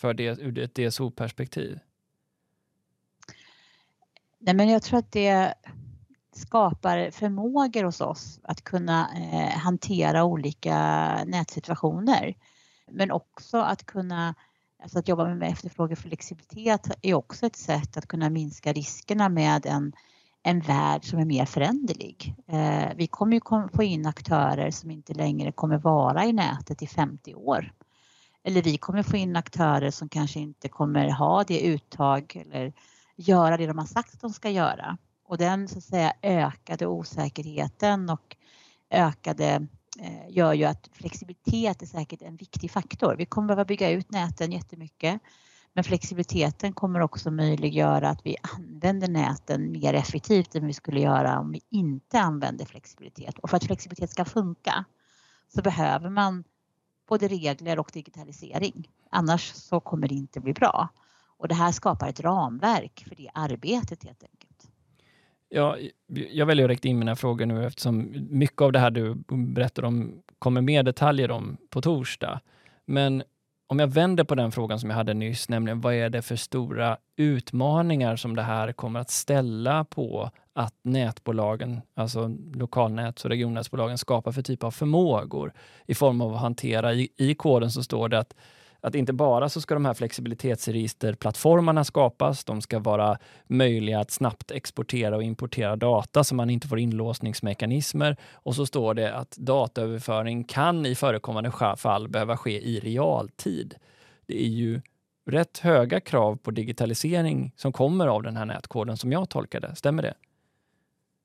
för 0.00 0.14
det, 0.14 0.24
ur 0.24 0.58
ett 0.58 0.74
DSO-perspektiv? 0.74 1.78
Nej, 4.38 4.54
men 4.54 4.68
jag 4.68 4.82
tror 4.82 4.98
att 4.98 5.12
det 5.12 5.54
skapar 6.32 7.10
förmågor 7.10 7.84
hos 7.84 8.00
oss 8.00 8.40
att 8.42 8.64
kunna 8.64 9.08
eh, 9.32 9.58
hantera 9.58 10.24
olika 10.24 10.74
nätsituationer. 11.24 12.34
Men 12.90 13.10
också 13.10 13.58
att 13.58 13.86
kunna 13.86 14.34
alltså 14.82 14.98
att 14.98 15.08
jobba 15.08 15.34
med 15.34 15.52
efterfrågeflexibilitet 15.52 16.90
är 17.02 17.14
också 17.14 17.46
ett 17.46 17.56
sätt 17.56 17.96
att 17.96 18.08
kunna 18.08 18.30
minska 18.30 18.72
riskerna 18.72 19.28
med 19.28 19.66
en, 19.66 19.92
en 20.46 20.60
värld 20.60 21.04
som 21.04 21.18
är 21.18 21.24
mer 21.24 21.44
föränderlig. 21.44 22.34
Eh, 22.48 22.88
vi 22.96 23.06
kommer 23.06 23.34
ju 23.34 23.40
få 23.76 23.82
in 23.82 24.06
aktörer 24.06 24.70
som 24.70 24.90
inte 24.90 25.14
längre 25.14 25.52
kommer 25.52 25.78
vara 25.78 26.24
i 26.24 26.32
nätet 26.32 26.82
i 26.82 26.86
50 26.86 27.34
år. 27.34 27.72
Eller 28.44 28.62
vi 28.62 28.78
kommer 28.78 29.02
få 29.02 29.16
in 29.16 29.36
aktörer 29.36 29.90
som 29.90 30.08
kanske 30.08 30.40
inte 30.40 30.68
kommer 30.68 31.10
ha 31.10 31.44
det 31.44 31.60
uttag 31.60 32.42
eller 32.46 32.72
göra 33.16 33.56
det 33.56 33.66
de 33.66 33.78
har 33.78 33.86
sagt 33.86 34.14
att 34.14 34.20
de 34.20 34.30
ska 34.30 34.50
göra. 34.50 34.98
Och 35.24 35.38
den 35.38 35.68
så 35.68 35.78
att 35.78 35.84
säga 35.84 36.12
ökade 36.22 36.86
osäkerheten 36.86 38.10
och 38.10 38.36
ökade 38.90 39.66
eh, 40.00 40.30
gör 40.30 40.52
ju 40.52 40.64
att 40.64 40.90
flexibilitet 40.92 41.82
är 41.82 41.86
säkert 41.86 42.22
en 42.22 42.36
viktig 42.36 42.70
faktor. 42.70 43.14
Vi 43.18 43.26
kommer 43.26 43.48
behöva 43.48 43.64
bygga 43.64 43.90
ut 43.90 44.10
näten 44.10 44.52
jättemycket. 44.52 45.20
Men 45.76 45.84
flexibiliteten 45.84 46.72
kommer 46.72 47.00
också 47.00 47.30
möjliggöra 47.30 48.08
att 48.08 48.26
vi 48.26 48.36
använder 48.58 49.08
näten 49.08 49.72
mer 49.72 49.94
effektivt 49.94 50.54
än 50.54 50.66
vi 50.66 50.72
skulle 50.72 51.00
göra 51.00 51.38
om 51.38 51.52
vi 51.52 51.60
inte 51.70 52.20
använder 52.20 52.64
flexibilitet. 52.64 53.38
Och 53.38 53.50
för 53.50 53.56
att 53.56 53.64
flexibilitet 53.64 54.10
ska 54.10 54.24
funka 54.24 54.84
så 55.48 55.62
behöver 55.62 56.10
man 56.10 56.44
både 57.08 57.28
regler 57.28 57.78
och 57.78 57.90
digitalisering. 57.92 58.88
Annars 59.10 59.52
så 59.52 59.80
kommer 59.80 60.08
det 60.08 60.14
inte 60.14 60.40
bli 60.40 60.52
bra. 60.52 60.88
Och 61.36 61.48
det 61.48 61.54
här 61.54 61.72
skapar 61.72 62.08
ett 62.08 62.20
ramverk 62.20 63.04
för 63.08 63.14
det 63.14 63.30
arbetet 63.34 64.04
helt 64.04 64.22
enkelt. 64.22 64.68
Ja, 65.48 65.76
jag 66.06 66.46
väljer 66.46 66.64
att 66.64 66.70
rikta 66.70 66.88
in 66.88 66.98
mina 66.98 67.16
frågor 67.16 67.46
nu 67.46 67.66
eftersom 67.66 68.26
mycket 68.30 68.60
av 68.62 68.72
det 68.72 68.78
här 68.78 68.90
du 68.90 69.14
berättar 69.28 69.82
om 69.82 70.22
kommer 70.38 70.60
mer 70.60 70.82
detaljer 70.82 71.30
om 71.30 71.56
på 71.70 71.82
torsdag. 71.82 72.40
Men 72.84 73.22
om 73.68 73.78
jag 73.78 73.86
vänder 73.86 74.24
på 74.24 74.34
den 74.34 74.52
frågan 74.52 74.80
som 74.80 74.90
jag 74.90 74.96
hade 74.96 75.14
nyss, 75.14 75.48
nämligen 75.48 75.80
vad 75.80 75.94
är 75.94 76.10
det 76.10 76.22
för 76.22 76.36
stora 76.36 76.96
utmaningar 77.16 78.16
som 78.16 78.36
det 78.36 78.42
här 78.42 78.72
kommer 78.72 79.00
att 79.00 79.10
ställa 79.10 79.84
på 79.84 80.30
att 80.54 80.74
nätbolagen, 80.82 81.80
alltså 81.94 82.36
lokalnäts 82.54 83.24
och 83.24 83.30
regionnätsbolagen 83.30 83.98
skapar 83.98 84.32
för 84.32 84.42
typ 84.42 84.64
av 84.64 84.70
förmågor 84.70 85.52
i 85.86 85.94
form 85.94 86.20
av 86.20 86.34
att 86.34 86.40
hantera, 86.40 86.94
i, 86.94 87.08
i 87.16 87.34
koden 87.34 87.70
så 87.70 87.82
står 87.82 88.08
det 88.08 88.18
att 88.18 88.34
att 88.80 88.94
inte 88.94 89.12
bara 89.12 89.48
så 89.48 89.60
ska 89.60 89.74
de 89.74 89.84
här 89.84 89.94
flexibilitetsregisterplattformarna 89.94 91.84
skapas, 91.84 92.44
de 92.44 92.62
ska 92.62 92.78
vara 92.78 93.18
möjliga 93.46 94.00
att 94.00 94.10
snabbt 94.10 94.50
exportera 94.50 95.16
och 95.16 95.22
importera 95.22 95.76
data 95.76 96.24
så 96.24 96.34
man 96.34 96.50
inte 96.50 96.68
får 96.68 96.78
inlåsningsmekanismer. 96.78 98.16
Och 98.32 98.54
så 98.54 98.66
står 98.66 98.94
det 98.94 99.14
att 99.14 99.36
dataöverföring 99.36 100.44
kan 100.44 100.86
i 100.86 100.94
förekommande 100.94 101.52
fall 101.76 102.08
behöva 102.08 102.36
ske 102.36 102.60
i 102.60 102.80
realtid. 102.80 103.74
Det 104.26 104.44
är 104.44 104.48
ju 104.48 104.80
rätt 105.26 105.58
höga 105.58 106.00
krav 106.00 106.36
på 106.36 106.50
digitalisering 106.50 107.52
som 107.56 107.72
kommer 107.72 108.06
av 108.06 108.22
den 108.22 108.36
här 108.36 108.44
nätkoden 108.44 108.96
som 108.96 109.12
jag 109.12 109.28
tolkade. 109.28 109.76
Stämmer 109.76 110.02
det? 110.02 110.14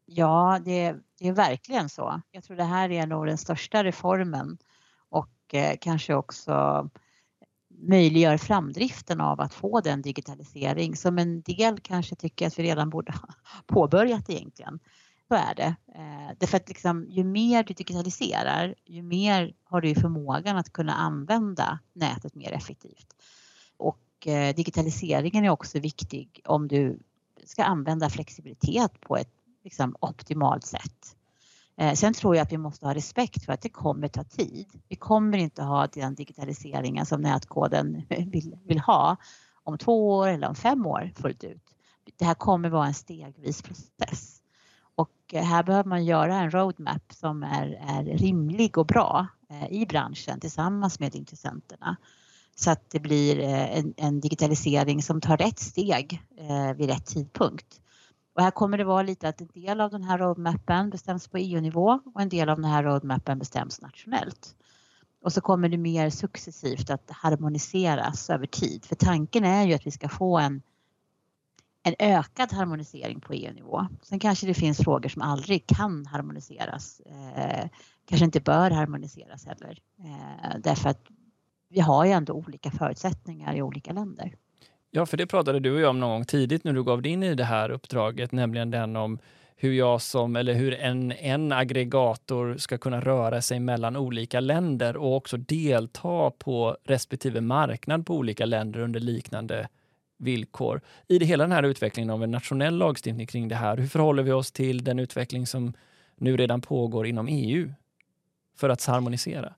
Ja, 0.06 0.60
det, 0.66 0.96
det 1.20 1.28
är 1.28 1.34
verkligen 1.34 1.90
så. 1.90 2.22
Jag 2.32 2.44
tror 2.44 2.58
det 2.58 2.64
här 2.64 2.92
är 2.92 3.08
nog 3.08 3.26
den 3.28 3.38
största 3.38 3.84
reformen 3.84 4.58
och 5.10 5.30
eh, 5.54 5.78
kanske 5.82 6.16
också 6.16 6.90
möjliggör 7.82 8.38
framdriften 8.38 9.22
av 9.22 9.42
att 9.42 9.54
få 9.54 9.82
den 9.82 10.02
digitalisering 10.02 10.96
som 10.96 11.18
en 11.18 11.42
del 11.42 11.80
kanske 11.80 12.16
tycker 12.16 12.48
att 12.48 12.60
vi 12.60 12.64
redan 12.64 12.90
borde 12.90 13.12
ha 13.12 13.28
påbörjat 13.66 14.30
egentligen. 14.30 14.80
Så 15.28 15.36
är 15.36 15.56
det. 15.56 15.76
Eh, 15.96 16.36
därför 16.38 16.58
att 16.58 16.70
liksom, 16.70 17.06
ju 17.10 17.24
mer 17.24 17.64
du 17.64 17.74
digitaliserar, 17.74 18.76
ju 18.86 19.02
mer 19.02 19.54
har 19.64 19.82
du 19.82 19.96
förmågan 19.96 20.58
att 20.58 20.74
kunna 20.74 20.94
använda 20.94 21.80
nätet 21.94 22.36
mer 22.36 22.52
effektivt. 22.52 23.16
Och 23.78 24.28
eh, 24.28 24.56
digitaliseringen 24.56 25.46
är 25.46 25.50
också 25.50 25.80
viktig 25.80 26.42
om 26.46 26.68
du 26.68 27.00
ska 27.46 27.64
använda 27.64 28.10
flexibilitet 28.10 29.02
på 29.02 29.18
ett 29.18 29.34
liksom, 29.64 29.96
optimalt 30.00 30.66
sätt. 30.66 31.16
Eh, 31.82 31.94
sen 31.94 32.14
tror 32.14 32.36
jag 32.36 32.44
att 32.44 32.52
vi 32.52 32.58
måste 32.58 32.86
ha 32.86 32.94
respekt 32.94 33.46
för 33.46 33.54
att 33.54 33.62
det 33.62 33.70
kommer 33.70 34.08
ta 34.08 34.24
tid. 34.24 34.68
Vi 34.88 34.96
kommer 34.96 35.38
inte 35.38 35.64
ha 35.64 35.88
den 35.88 36.16
digitaliseringen 36.16 37.06
som 37.06 37.22
nätkoden 37.22 38.02
vill, 38.10 38.58
vill 38.66 38.80
ha 38.80 39.18
om 39.64 39.78
två 39.78 40.10
år 40.10 40.28
eller 40.28 40.50
om 40.50 40.56
fem 40.56 40.86
år 40.86 41.12
fullt 41.16 41.44
ut. 41.44 41.64
Det 42.18 42.26
här 42.26 42.34
kommer 42.34 42.70
vara 42.70 42.88
en 42.88 42.94
stegvis 42.94 43.62
process. 43.62 44.42
Och 44.96 45.12
eh, 45.34 45.44
här 45.44 45.64
behöver 45.64 45.90
man 45.90 46.06
göra 46.06 46.36
en 46.36 46.52
roadmap 46.52 47.14
som 47.14 47.44
är, 47.44 47.68
är 47.88 48.04
rimlig 48.04 48.78
och 48.78 48.86
bra 48.86 49.28
eh, 49.50 49.72
i 49.72 49.86
branschen 49.86 50.40
tillsammans 50.40 51.00
med 51.00 51.16
intressenterna. 51.16 51.96
Så 52.56 52.72
att 52.72 52.90
det 52.90 53.00
blir 53.00 53.40
en, 53.40 53.94
en 53.98 54.20
digitalisering 54.20 55.02
som 55.02 55.22
tar 55.22 55.38
rätt 55.38 55.60
steg 55.60 56.22
vid 56.76 56.90
rätt 56.90 57.06
tidpunkt. 57.06 57.82
Och 58.34 58.42
här 58.42 58.52
kommer 58.52 58.78
det 58.78 58.84
vara 58.84 59.02
lite 59.02 59.30
att 59.30 59.42
en 59.42 59.48
del 59.54 59.82
av 59.82 59.92
den 59.92 60.04
här 60.04 60.18
roadmappen 60.18 60.90
bestäms 60.90 61.28
på 61.28 61.38
EU-nivå 61.38 62.00
och 62.14 62.22
en 62.22 62.30
del 62.30 62.50
av 62.50 62.58
den 62.62 62.72
här 62.72 62.84
roadmappen 62.84 63.40
bestäms 63.40 63.82
nationellt. 63.82 64.56
Och 65.24 65.34
så 65.34 65.42
kommer 65.42 65.70
det 65.70 65.78
mer 65.78 66.10
successivt 66.10 66.90
att 66.90 67.12
harmoniseras 67.12 68.30
över 68.30 68.46
tid. 68.46 68.86
För 68.86 68.96
tanken 68.96 69.44
är 69.46 69.68
ju 69.68 69.74
att 69.74 69.88
vi 69.88 69.92
ska 69.92 70.10
få 70.10 70.38
en, 70.38 70.62
en 71.84 71.96
ökad 72.00 72.54
harmonisering 72.54 73.22
på 73.22 73.34
EU-nivå. 73.34 73.88
Sen 74.02 74.20
kanske 74.20 74.48
det 74.48 74.54
finns 74.54 74.78
frågor 74.78 75.10
som 75.10 75.22
aldrig 75.22 75.68
kan 75.68 76.06
harmoniseras. 76.06 77.00
Eh, 77.36 77.70
kanske 78.06 78.26
inte 78.26 78.40
bör 78.40 78.72
harmoniseras 78.72 79.46
heller. 79.46 79.80
Eh, 80.00 80.60
därför 80.60 80.90
att 80.90 81.02
vi 81.70 81.80
har 81.80 82.06
ju 82.06 82.12
ändå 82.12 82.34
olika 82.34 82.72
förutsättningar 82.72 83.56
i 83.56 83.62
olika 83.62 83.94
länder. 83.94 84.36
Ja, 84.94 85.06
för 85.06 85.18
det 85.18 85.28
pratade 85.28 85.60
du 85.60 85.74
och 85.74 85.82
jag 85.82 85.90
om 85.90 86.00
någon 86.00 86.10
gång 86.10 86.26
tidigt 86.26 86.64
när 86.64 86.74
du 86.74 86.84
gav 86.84 87.02
dig 87.02 87.12
in 87.12 87.24
i 87.24 87.36
det 87.36 87.44
här 87.44 87.72
uppdraget, 87.72 88.32
nämligen 88.32 88.72
den 88.72 88.96
om 88.96 89.20
hur 89.56 89.74
jag 89.74 90.02
som, 90.02 90.36
eller 90.36 90.54
hur 90.54 90.74
en, 90.74 91.12
en 91.12 91.52
aggregator 91.52 92.58
ska 92.58 92.78
kunna 92.78 93.02
röra 93.02 93.42
sig 93.42 93.60
mellan 93.60 93.96
olika 93.96 94.40
länder 94.40 94.98
och 94.98 95.16
också 95.16 95.38
delta 95.38 96.32
på 96.32 96.78
respektive 96.84 97.42
marknad 97.42 98.06
på 98.06 98.16
olika 98.16 98.46
länder 98.46 98.80
under 98.80 99.00
liknande 99.00 99.68
villkor. 100.18 100.82
I 101.08 101.20
det 101.20 101.26
hela 101.26 101.44
den 101.44 101.52
här 101.52 101.64
utvecklingen 101.64 102.10
av 102.10 102.24
en 102.24 102.32
nationell 102.32 102.78
lagstiftning 102.78 103.28
kring 103.28 103.48
det 103.48 103.56
här, 103.56 103.78
hur 103.78 103.88
förhåller 103.88 104.24
vi 104.24 104.32
oss 104.32 104.52
till 104.52 104.84
den 104.84 105.00
utveckling 105.00 105.48
som 105.48 105.74
nu 106.16 106.38
redan 106.38 106.62
pågår 106.62 107.08
inom 107.08 107.28
EU 107.28 107.74
för 108.58 108.70
att 108.70 108.86
harmonisera? 108.86 109.54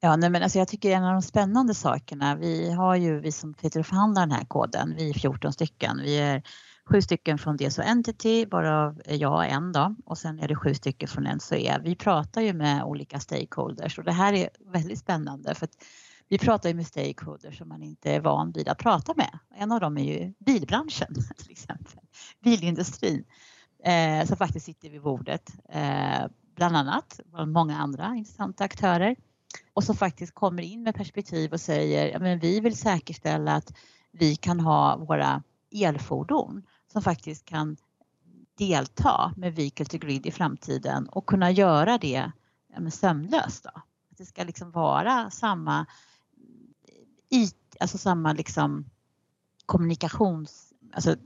Ja, 0.00 0.16
nej, 0.16 0.30
men 0.30 0.42
alltså 0.42 0.58
jag 0.58 0.68
tycker 0.68 0.90
en 0.90 1.04
av 1.04 1.12
de 1.12 1.22
spännande 1.22 1.74
sakerna, 1.74 2.36
vi 2.36 2.70
har 2.72 2.96
ju, 2.96 3.20
vi 3.20 3.32
som 3.32 3.54
sitter 3.54 3.80
och 3.80 3.86
förhandlar 3.86 4.22
den 4.22 4.30
här 4.30 4.44
koden, 4.44 4.94
vi 4.96 5.10
är 5.10 5.14
14 5.14 5.52
stycken. 5.52 6.00
Vi 6.02 6.18
är 6.18 6.42
sju 6.90 7.02
stycken 7.02 7.38
från 7.38 7.56
DSO 7.56 7.82
Entity, 7.82 8.44
varav 8.44 9.02
jag 9.06 9.50
en 9.50 9.72
då 9.72 9.94
och 10.04 10.18
sen 10.18 10.38
är 10.38 10.48
det 10.48 10.56
sju 10.56 10.74
stycken 10.74 11.08
från 11.08 11.24
NSOE. 11.24 11.80
Vi 11.84 11.96
pratar 11.96 12.40
ju 12.40 12.52
med 12.52 12.84
olika 12.84 13.20
stakeholders 13.20 13.98
och 13.98 14.04
det 14.04 14.12
här 14.12 14.32
är 14.32 14.48
väldigt 14.72 14.98
spännande 14.98 15.54
för 15.54 15.64
att 15.64 15.84
vi 16.28 16.38
pratar 16.38 16.68
ju 16.68 16.74
med 16.74 16.86
stakeholders 16.86 17.58
som 17.58 17.68
man 17.68 17.82
inte 17.82 18.10
är 18.12 18.20
van 18.20 18.52
vid 18.52 18.68
att 18.68 18.78
prata 18.78 19.14
med. 19.16 19.38
En 19.54 19.72
av 19.72 19.80
dem 19.80 19.98
är 19.98 20.04
ju 20.04 20.34
bilbranschen 20.38 21.14
till 21.36 21.50
exempel, 21.50 22.00
bilindustrin 22.44 23.24
eh, 23.84 24.26
som 24.26 24.36
faktiskt 24.36 24.66
sitter 24.66 24.90
vid 24.90 25.02
bordet 25.02 25.50
eh, 25.68 26.26
bland 26.56 26.76
annat, 26.76 27.20
och 27.32 27.48
många 27.48 27.78
andra 27.78 28.14
intressanta 28.16 28.64
aktörer 28.64 29.16
och 29.74 29.84
som 29.84 29.96
faktiskt 29.96 30.34
kommer 30.34 30.62
in 30.62 30.82
med 30.82 30.94
perspektiv 30.94 31.52
och 31.52 31.60
säger 31.60 32.16
att 32.16 32.42
vi 32.42 32.60
vill 32.60 32.76
säkerställa 32.76 33.54
att 33.54 33.72
vi 34.12 34.36
kan 34.36 34.60
ha 34.60 34.96
våra 34.96 35.42
elfordon 35.70 36.62
som 36.92 37.02
faktiskt 37.02 37.44
kan 37.44 37.76
delta 38.58 39.34
med 39.36 39.54
Vehicle 39.54 39.86
to 39.86 39.98
Grid 39.98 40.26
i 40.26 40.30
framtiden 40.30 41.08
och 41.08 41.26
kunna 41.26 41.50
göra 41.50 41.98
det 41.98 42.30
ja, 42.74 42.90
sömlöst. 42.90 43.64
Då. 43.64 43.82
det 44.08 44.24
ska 44.24 44.44
liksom 44.44 44.70
vara 44.70 45.30
samma 45.30 45.86
IT, 47.30 47.76
alltså 47.80 47.98
samma 47.98 48.32
liksom 48.32 48.90
kommunikations... 49.66 50.72
Alltså, 50.92 51.16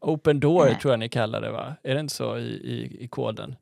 Open 0.00 0.40
door 0.40 0.68
eh, 0.68 0.78
tror 0.78 0.92
jag 0.92 0.98
ni 0.98 1.08
kallar 1.08 1.40
det 1.40 1.50
va? 1.50 1.76
Är 1.82 1.94
det 1.94 2.00
inte 2.00 2.14
så 2.14 2.38
i, 2.38 2.48
i, 2.48 3.04
i 3.04 3.08
koden? 3.08 3.56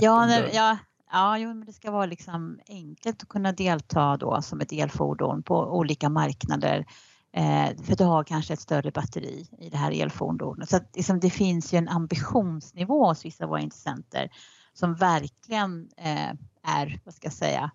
Ja, 0.00 0.40
ja, 0.52 0.78
ja 1.12 1.38
jo, 1.38 1.48
men 1.48 1.66
det 1.66 1.72
ska 1.72 1.90
vara 1.90 2.06
liksom 2.06 2.60
enkelt 2.68 3.22
att 3.22 3.28
kunna 3.28 3.52
delta 3.52 4.16
då 4.16 4.42
som 4.42 4.60
ett 4.60 4.72
elfordon 4.72 5.42
på 5.42 5.56
olika 5.56 6.08
marknader. 6.08 6.86
Eh, 7.32 7.68
för 7.84 7.96
du 7.96 8.04
har 8.04 8.24
kanske 8.24 8.52
ett 8.52 8.60
större 8.60 8.90
batteri 8.90 9.46
i 9.58 9.70
det 9.70 9.76
här 9.76 10.02
elfordonet. 10.02 10.68
Så 10.68 10.76
att, 10.76 10.96
liksom, 10.96 11.20
det 11.20 11.30
finns 11.30 11.74
ju 11.74 11.78
en 11.78 11.88
ambitionsnivå 11.88 13.06
hos 13.06 13.24
vissa 13.24 13.44
av 13.44 13.50
våra 13.50 13.60
intressenter 13.60 14.30
som 14.72 14.94
verkligen 14.94 15.88
eh, 15.96 16.30
är, 16.62 17.00
vad 17.04 17.14
ska 17.14 17.26
jag 17.26 17.32
säga, 17.32 17.70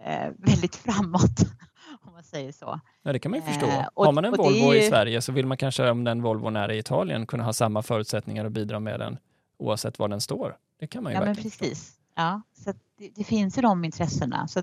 eh, 0.00 0.32
väldigt 0.38 0.76
framåt 0.76 1.40
om 2.02 2.12
man 2.12 2.22
säger 2.22 2.52
så. 2.52 2.80
Ja, 3.02 3.12
det 3.12 3.18
kan 3.18 3.30
man 3.30 3.40
ju 3.40 3.46
förstå. 3.46 3.66
Eh, 3.66 3.86
och, 3.94 4.04
Har 4.04 4.12
man 4.12 4.24
en 4.24 4.34
Volvo 4.36 4.74
ju... 4.74 4.82
i 4.82 4.88
Sverige 4.88 5.22
så 5.22 5.32
vill 5.32 5.46
man 5.46 5.56
kanske, 5.56 5.90
om 5.90 6.04
den 6.04 6.22
Volvon 6.22 6.56
är 6.56 6.70
i 6.70 6.78
Italien, 6.78 7.26
kunna 7.26 7.44
ha 7.44 7.52
samma 7.52 7.82
förutsättningar 7.82 8.44
att 8.44 8.52
bidra 8.52 8.80
med 8.80 9.00
den 9.00 9.18
oavsett 9.58 9.98
var 9.98 10.08
den 10.08 10.20
står. 10.20 10.56
Det 10.80 10.86
kan 10.86 11.02
man 11.02 11.12
ju 11.12 11.18
ja, 11.18 11.24
men 11.24 11.36
precis. 11.36 11.58
Förstå. 11.58 11.93
Ja, 12.14 12.42
så 12.64 12.72
det, 12.98 13.10
det, 13.14 13.24
finns 13.24 13.58
ju 13.58 13.62
de 13.62 13.84
intressena. 13.84 14.48
Så 14.48 14.62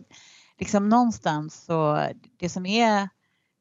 liksom 0.59 0.89
någonstans 0.89 1.63
så, 1.65 2.07
det 2.39 2.49
som 2.49 2.65
är, 2.65 3.09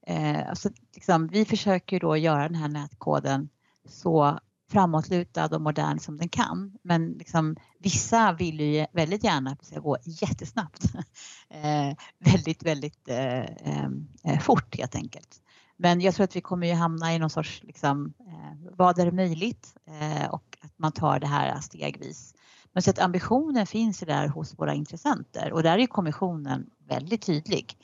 eh, 0.06 0.48
alltså 0.48 0.70
liksom, 0.94 1.26
vi 1.28 1.44
försöker 1.44 1.96
ju 1.96 2.00
då 2.00 2.16
göra 2.16 2.42
den 2.42 2.54
här 2.54 2.68
nätkoden 2.68 3.48
så 3.88 4.38
framåtlutad 4.70 5.56
och 5.56 5.62
modern 5.62 5.98
som 5.98 6.16
den 6.16 6.28
kan. 6.28 6.78
Men 6.82 7.12
liksom, 7.12 7.56
vissa 7.78 8.32
vill 8.32 8.60
ju 8.60 8.86
väldigt 8.92 9.24
gärna 9.24 9.50
att 9.50 9.60
det 9.60 9.66
ska 9.66 9.80
gå 9.80 9.96
jättesnabbt. 10.04 10.84
eh, 11.48 11.96
väldigt, 12.18 12.62
väldigt 12.62 13.08
eh, 13.08 13.40
eh, 13.40 13.88
eh, 14.24 14.38
fort 14.40 14.78
helt 14.78 14.94
enkelt. 14.94 15.42
Men 15.76 16.00
jag 16.00 16.14
tror 16.14 16.24
att 16.24 16.36
vi 16.36 16.40
kommer 16.40 16.66
ju 16.66 16.74
hamna 16.74 17.14
i 17.14 17.18
någon 17.18 17.30
sorts, 17.30 17.62
liksom, 17.62 18.12
eh, 18.20 18.72
vad 18.76 18.98
är 18.98 19.10
möjligt? 19.10 19.74
Eh, 19.86 20.30
och 20.30 20.58
att 20.60 20.78
man 20.78 20.92
tar 20.92 21.20
det 21.20 21.26
här 21.26 21.60
stegvis. 21.60 22.34
Men 22.72 22.82
så 22.82 22.90
att 22.90 22.98
ambitionen 22.98 23.66
finns 23.66 24.02
ju 24.02 24.06
där 24.06 24.28
hos 24.28 24.58
våra 24.58 24.74
intressenter 24.74 25.52
och 25.52 25.62
där 25.62 25.78
är 25.78 25.86
kommissionen 25.86 26.70
väldigt 26.88 27.22
tydlig. 27.26 27.76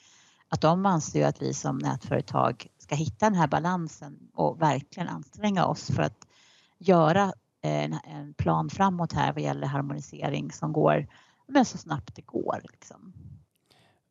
Att 0.49 0.61
de 0.61 0.87
anser 0.87 1.27
att 1.27 1.43
vi 1.43 1.55
som 1.55 1.79
nätföretag 1.79 2.67
ska 2.79 2.95
hitta 2.95 3.27
den 3.27 3.35
här 3.35 3.47
balansen 3.47 4.19
och 4.35 4.63
verkligen 4.63 5.09
anstränga 5.09 5.67
oss 5.67 5.91
för 5.91 6.03
att 6.03 6.27
göra 6.79 7.25
eh, 7.63 7.85
en, 7.85 7.93
en 7.93 8.35
plan 8.35 8.71
framåt 8.71 9.13
här 9.13 9.33
vad 9.33 9.43
gäller 9.43 9.67
harmonisering 9.67 10.53
som 10.53 10.73
går 10.73 11.07
men 11.47 11.65
så 11.65 11.79
snabbt 11.79 12.17
det 12.17 12.23
går. 12.23 12.61
Liksom. 12.63 13.13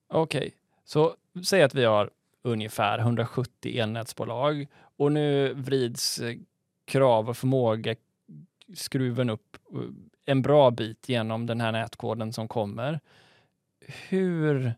Okej, 0.07 0.39
okay. 0.39 0.51
så 0.85 1.15
säg 1.45 1.63
att 1.63 1.75
vi 1.75 1.85
har 1.85 2.09
ungefär 2.41 2.99
170 2.99 3.79
elnätsbolag 3.79 4.67
och 4.97 5.11
nu 5.11 5.53
vrids 5.53 6.19
eh, 6.19 6.35
krav 6.85 7.29
och 7.29 7.37
förmåga 7.37 7.95
skruven 8.73 9.29
upp 9.29 9.57
eh, 9.73 9.79
en 10.25 10.41
bra 10.41 10.71
bit 10.71 11.09
genom 11.09 11.45
den 11.45 11.61
här 11.61 11.71
nätkoden 11.71 12.33
som 12.33 12.47
kommer. 12.47 12.99
Hur 14.09 14.73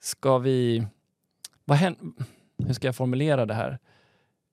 ska 0.00 0.38
vi... 0.38 0.86
Vad 1.64 1.78
händer, 1.78 2.12
hur 2.58 2.74
ska 2.74 2.88
jag 2.88 2.96
formulera 2.96 3.46
det 3.46 3.54
här? 3.54 3.78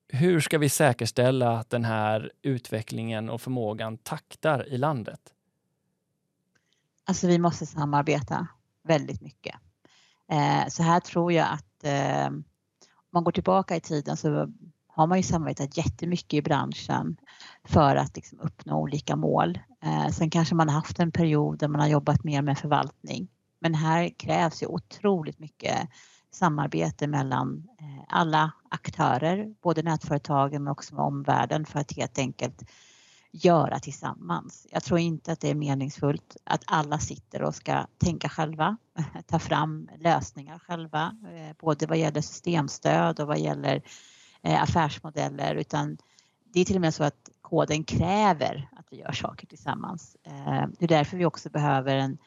Hur 0.08 0.40
ska 0.40 0.58
vi 0.58 0.68
säkerställa 0.68 1.58
att 1.58 1.70
den 1.70 1.84
här 1.84 2.32
utvecklingen 2.42 3.30
och 3.30 3.40
förmågan 3.40 3.98
taktar 3.98 4.68
i 4.68 4.78
landet? 4.78 5.20
Alltså 7.04 7.26
vi 7.26 7.38
måste 7.38 7.66
samarbeta 7.66 8.46
väldigt 8.82 9.20
mycket. 9.20 9.56
Eh, 10.30 10.68
så 10.68 10.82
här 10.82 11.00
tror 11.00 11.32
jag 11.32 11.48
att 11.52 11.84
eh, 11.84 12.26
om 12.26 12.44
man 13.10 13.24
går 13.24 13.32
tillbaka 13.32 13.76
i 13.76 13.80
tiden 13.80 14.16
så 14.16 14.52
har 14.98 15.06
man 15.06 15.18
ju 15.18 15.22
samarbetat 15.22 15.76
jättemycket 15.76 16.34
i 16.34 16.42
branschen 16.42 17.16
för 17.64 17.96
att 17.96 18.16
liksom 18.16 18.40
uppnå 18.40 18.80
olika 18.80 19.16
mål. 19.16 19.58
Eh, 19.84 20.08
sen 20.08 20.30
kanske 20.30 20.54
man 20.54 20.68
har 20.68 20.76
haft 20.76 20.98
en 20.98 21.12
period 21.12 21.58
där 21.58 21.68
man 21.68 21.80
har 21.80 21.88
jobbat 21.88 22.24
mer 22.24 22.42
med 22.42 22.58
förvaltning. 22.58 23.28
Men 23.60 23.74
här 23.74 24.08
krävs 24.18 24.62
ju 24.62 24.66
otroligt 24.66 25.38
mycket 25.38 25.88
samarbete 26.32 27.06
mellan 27.06 27.68
eh, 27.80 28.04
alla 28.08 28.52
aktörer, 28.70 29.54
både 29.62 29.82
nätföretagen 29.82 30.64
men 30.64 30.70
också 30.70 30.94
med 30.94 31.04
omvärlden 31.04 31.66
för 31.66 31.80
att 31.80 31.96
helt 31.96 32.18
enkelt 32.18 32.62
göra 33.32 33.78
tillsammans. 33.78 34.66
Jag 34.70 34.82
tror 34.82 34.98
inte 34.98 35.32
att 35.32 35.40
det 35.40 35.50
är 35.50 35.54
meningsfullt 35.54 36.36
att 36.44 36.62
alla 36.66 36.98
sitter 36.98 37.42
och 37.42 37.54
ska 37.54 37.86
tänka 37.98 38.28
själva, 38.28 38.76
ta 39.26 39.38
fram 39.38 39.88
lösningar 39.98 40.58
själva, 40.58 41.16
eh, 41.24 41.56
både 41.60 41.86
vad 41.86 41.98
gäller 41.98 42.20
systemstöd 42.20 43.20
och 43.20 43.26
vad 43.26 43.38
gäller 43.38 43.76
eh, 43.76 43.82
Eh, 44.42 44.62
affärsmodeller 44.62 45.54
utan 45.54 45.98
det 46.44 46.60
är 46.60 46.64
till 46.64 46.76
och 46.76 46.80
med 46.80 46.94
så 46.94 47.04
att 47.04 47.28
koden 47.40 47.84
kräver 47.84 48.68
att 48.76 48.86
vi 48.90 48.96
gör 48.96 49.12
saker 49.12 49.46
tillsammans. 49.46 50.16
Eh, 50.24 50.64
det 50.78 50.84
är 50.84 50.88
därför 50.88 51.16
vi 51.16 51.24
också 51.24 51.50
behöver 51.50 51.96
en 51.96 52.18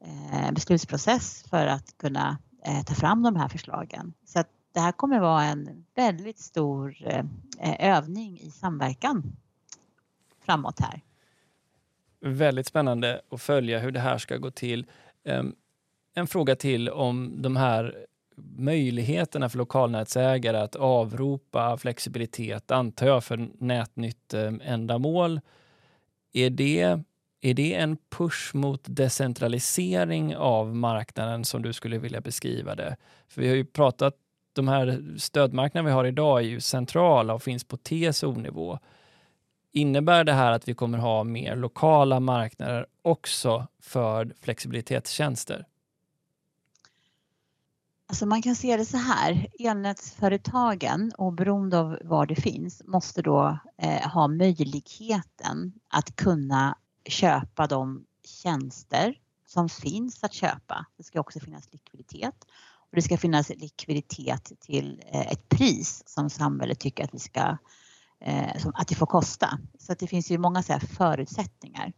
eh, 0.00 0.52
beslutsprocess 0.52 1.44
för 1.50 1.66
att 1.66 1.98
kunna 1.98 2.38
ta 2.86 2.94
fram 2.94 3.22
de 3.22 3.36
här 3.36 3.48
förslagen. 3.48 4.12
Så 4.24 4.38
att 4.40 4.48
det 4.72 4.80
här 4.80 4.92
kommer 4.92 5.20
vara 5.20 5.44
en 5.44 5.84
väldigt 5.94 6.38
stor 6.38 6.96
övning 7.78 8.40
i 8.40 8.50
samverkan 8.50 9.36
framåt 10.46 10.80
här. 10.80 11.00
Väldigt 12.20 12.66
spännande 12.66 13.20
att 13.30 13.42
följa 13.42 13.78
hur 13.78 13.90
det 13.90 14.00
här 14.00 14.18
ska 14.18 14.36
gå 14.36 14.50
till. 14.50 14.86
Ehm, 15.24 15.54
en 16.14 16.26
fråga 16.26 16.56
till 16.56 16.88
om 16.88 17.42
de 17.42 17.56
här 17.56 18.06
möjligheterna 18.58 19.48
för 19.48 19.58
lokalnätsägare 19.58 20.56
att 20.56 20.76
avropa 20.76 21.76
flexibilitet, 21.76 22.70
antar 22.70 23.06
jag, 23.06 23.24
för 23.24 23.48
nätnyttändamål. 23.58 25.40
Är 26.32 26.50
det 26.50 26.98
är 27.40 27.54
det 27.54 27.74
en 27.74 27.96
push 28.10 28.54
mot 28.54 28.80
decentralisering 28.84 30.36
av 30.36 30.76
marknaden 30.76 31.44
som 31.44 31.62
du 31.62 31.72
skulle 31.72 31.98
vilja 31.98 32.20
beskriva 32.20 32.74
det? 32.74 32.96
För 33.28 33.40
vi 33.40 33.48
har 33.48 33.56
ju 33.56 33.64
pratat, 33.64 34.14
de 34.52 34.68
här 34.68 35.14
stödmarknaderna 35.18 35.88
vi 35.88 35.94
har 35.94 36.04
idag 36.04 36.38
är 36.38 36.44
ju 36.44 36.60
centrala 36.60 37.34
och 37.34 37.42
finns 37.42 37.64
på 37.64 37.76
TSO-nivå. 37.76 38.78
Innebär 39.72 40.24
det 40.24 40.32
här 40.32 40.52
att 40.52 40.68
vi 40.68 40.74
kommer 40.74 40.98
ha 40.98 41.24
mer 41.24 41.56
lokala 41.56 42.20
marknader 42.20 42.86
också 43.02 43.66
för 43.80 44.34
flexibilitetstjänster? 44.40 45.66
Alltså 48.08 48.26
man 48.26 48.42
kan 48.42 48.56
se 48.56 48.76
det 48.76 48.84
så 48.84 48.96
här, 48.96 49.48
elnätsföretagen 49.58 51.12
oberoende 51.18 51.78
av 51.78 51.98
var 52.04 52.26
det 52.26 52.36
finns 52.36 52.82
måste 52.84 53.22
då 53.22 53.58
eh, 53.78 54.08
ha 54.10 54.28
möjligheten 54.28 55.72
att 55.88 56.16
kunna 56.16 56.78
köpa 57.08 57.66
de 57.66 58.04
tjänster 58.24 59.18
som 59.46 59.68
finns 59.68 60.24
att 60.24 60.32
köpa. 60.32 60.86
Det 60.96 61.02
ska 61.02 61.20
också 61.20 61.40
finnas 61.40 61.72
likviditet 61.72 62.44
och 62.90 62.96
det 62.96 63.02
ska 63.02 63.18
finnas 63.18 63.48
likviditet 63.48 64.52
till 64.60 65.02
eh, 65.12 65.32
ett 65.32 65.48
pris 65.48 66.02
som 66.06 66.30
samhället 66.30 66.80
tycker 66.80 67.04
att 67.04 67.14
vi 67.14 67.18
ska 67.18 67.58
eh, 68.20 68.66
att 68.74 68.88
det 68.88 68.94
får 68.94 69.06
kosta. 69.06 69.58
Så 69.78 69.92
att 69.92 69.98
det 69.98 70.06
finns 70.06 70.30
ju 70.30 70.38
många 70.38 70.62
så 70.62 70.78
förutsättningar. 70.80 71.92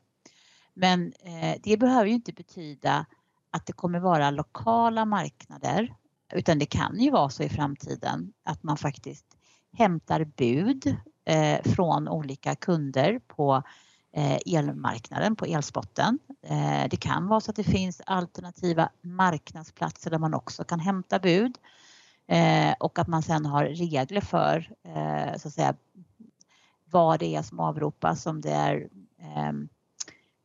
Men 0.75 1.13
eh, 1.21 1.61
det 1.63 1.77
behöver 1.77 2.07
ju 2.07 2.15
inte 2.15 2.33
betyda 2.33 3.07
att 3.51 3.67
det 3.67 3.73
kommer 3.73 3.99
vara 3.99 4.31
lokala 4.31 5.05
marknader 5.05 5.95
utan 6.35 6.59
det 6.59 6.67
kan 6.67 7.01
ju 7.01 7.11
vara 7.11 7.31
så 7.31 7.43
i 7.43 7.49
framtiden 7.49 8.33
att 8.45 8.63
man 8.63 8.77
faktiskt 8.77 9.27
hämtar 9.73 10.25
bud 10.25 10.97
eh, 11.25 11.63
från 11.63 12.09
olika 12.09 12.55
kunder 12.55 13.21
på 13.27 13.63
Eh, 14.13 14.39
elmarknaden 14.47 15.37
på 15.37 15.45
elspotten. 15.45 16.19
Eh, 16.43 16.89
det 16.91 16.97
kan 16.97 17.29
vara 17.29 17.41
så 17.41 17.51
att 17.51 17.57
det 17.57 17.65
finns 17.65 18.03
alternativa 18.07 18.89
marknadsplatser 19.03 20.11
där 20.11 20.19
man 20.19 20.35
också 20.35 20.65
kan 20.65 20.81
hämta 20.81 21.19
bud 21.19 21.59
eh, 22.27 22.75
och 22.81 22.99
att 22.99 23.09
man 23.09 23.23
sen 23.23 23.47
har 23.47 23.65
regler 23.65 24.21
för 24.21 24.73
eh, 24.85 25.39
så 25.39 25.49
att 25.49 25.55
säga 25.55 25.75
vad 26.85 27.21
det 27.21 27.37
är 27.37 27.43
som 27.43 27.61
avropas 27.61 28.27
om 28.27 28.41
det 28.41 28.51
är 28.51 28.89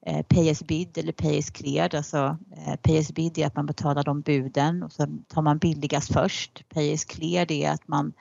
Eh, 0.06 0.24
pay 0.24 0.50
as 0.50 0.64
bid 0.64 0.98
eller 0.98 1.12
pay 1.12 1.40
as 1.40 1.50
cleared. 1.50 1.96
Alltså 1.96 2.38
eh, 2.58 2.76
pay 2.76 2.98
as 2.98 3.12
bid 3.12 3.38
är 3.38 3.48
att 3.48 3.56
man 3.56 3.66
betalar 3.66 4.04
de 4.04 4.22
buden 4.22 4.84
och 4.84 4.92
sen 4.92 5.24
tar 5.28 5.42
man 5.42 5.58
billigast 5.58 6.14
först. 6.14 6.70
Pay 6.70 6.94
as 6.94 7.06
cleared 7.06 7.52
är 7.52 7.72
att 7.72 7.88
man 7.88 8.14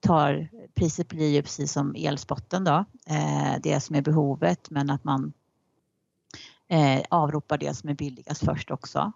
tar, 0.00 0.48
priset 0.74 1.08
blir 1.08 1.28
ju 1.28 1.42
precis 1.42 1.72
som 1.72 1.94
elspotten 1.98 2.64
då, 2.64 2.84
eh, 3.06 3.54
det 3.62 3.80
som 3.80 3.96
är 3.96 4.02
behovet 4.02 4.70
men 4.70 4.90
att 4.90 5.04
man 5.04 5.32
avropar 7.08 7.58
det 7.58 7.74
som 7.74 7.88
är 7.88 7.94
billigast 7.94 8.44
först 8.44 8.70
också. 8.70 9.12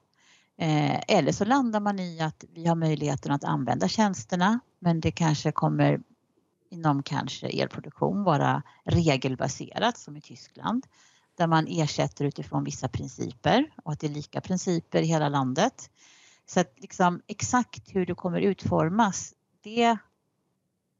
Eller 1.09 1.33
så 1.33 1.45
landar 1.45 1.81
man 1.81 1.99
i 1.99 2.21
att 2.21 2.45
vi 2.55 2.67
har 2.67 2.75
möjligheten 2.75 3.33
att 3.33 3.45
använda 3.45 3.89
tjänsterna 3.89 4.61
men 4.79 5.01
det 5.01 5.11
kanske 5.11 5.53
kommer 5.53 6.01
inom 6.71 7.03
kanske 7.03 7.49
elproduktion 7.49 8.25
vara 8.25 8.63
regelbaserat 8.85 9.99
som 9.99 10.17
i 10.17 10.21
Tyskland 10.21 10.87
där 11.41 11.47
man 11.47 11.67
ersätter 11.69 12.25
utifrån 12.25 12.65
vissa 12.65 12.89
principer 12.89 13.71
och 13.85 13.93
att 13.93 14.01
det 14.01 14.07
är 14.07 14.11
lika 14.11 14.41
principer 14.41 15.03
i 15.03 15.07
hela 15.07 15.29
landet. 15.29 15.91
Så 16.47 16.61
att 16.61 16.75
liksom 16.77 17.23
exakt 17.27 17.95
hur 17.95 18.07
det 18.07 18.15
kommer 18.15 18.41
utformas, 18.41 19.35
det, 19.63 19.97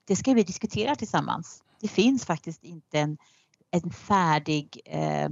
det 0.05 0.17
ska 0.17 0.35
vi 0.35 0.43
diskutera 0.43 0.95
tillsammans. 0.95 1.63
Det 1.81 1.89
finns 1.89 2.25
faktiskt 2.25 2.65
inte 2.65 2.99
en, 2.99 3.19
en 3.71 3.91
färdig 3.91 4.81
eh, 4.85 5.31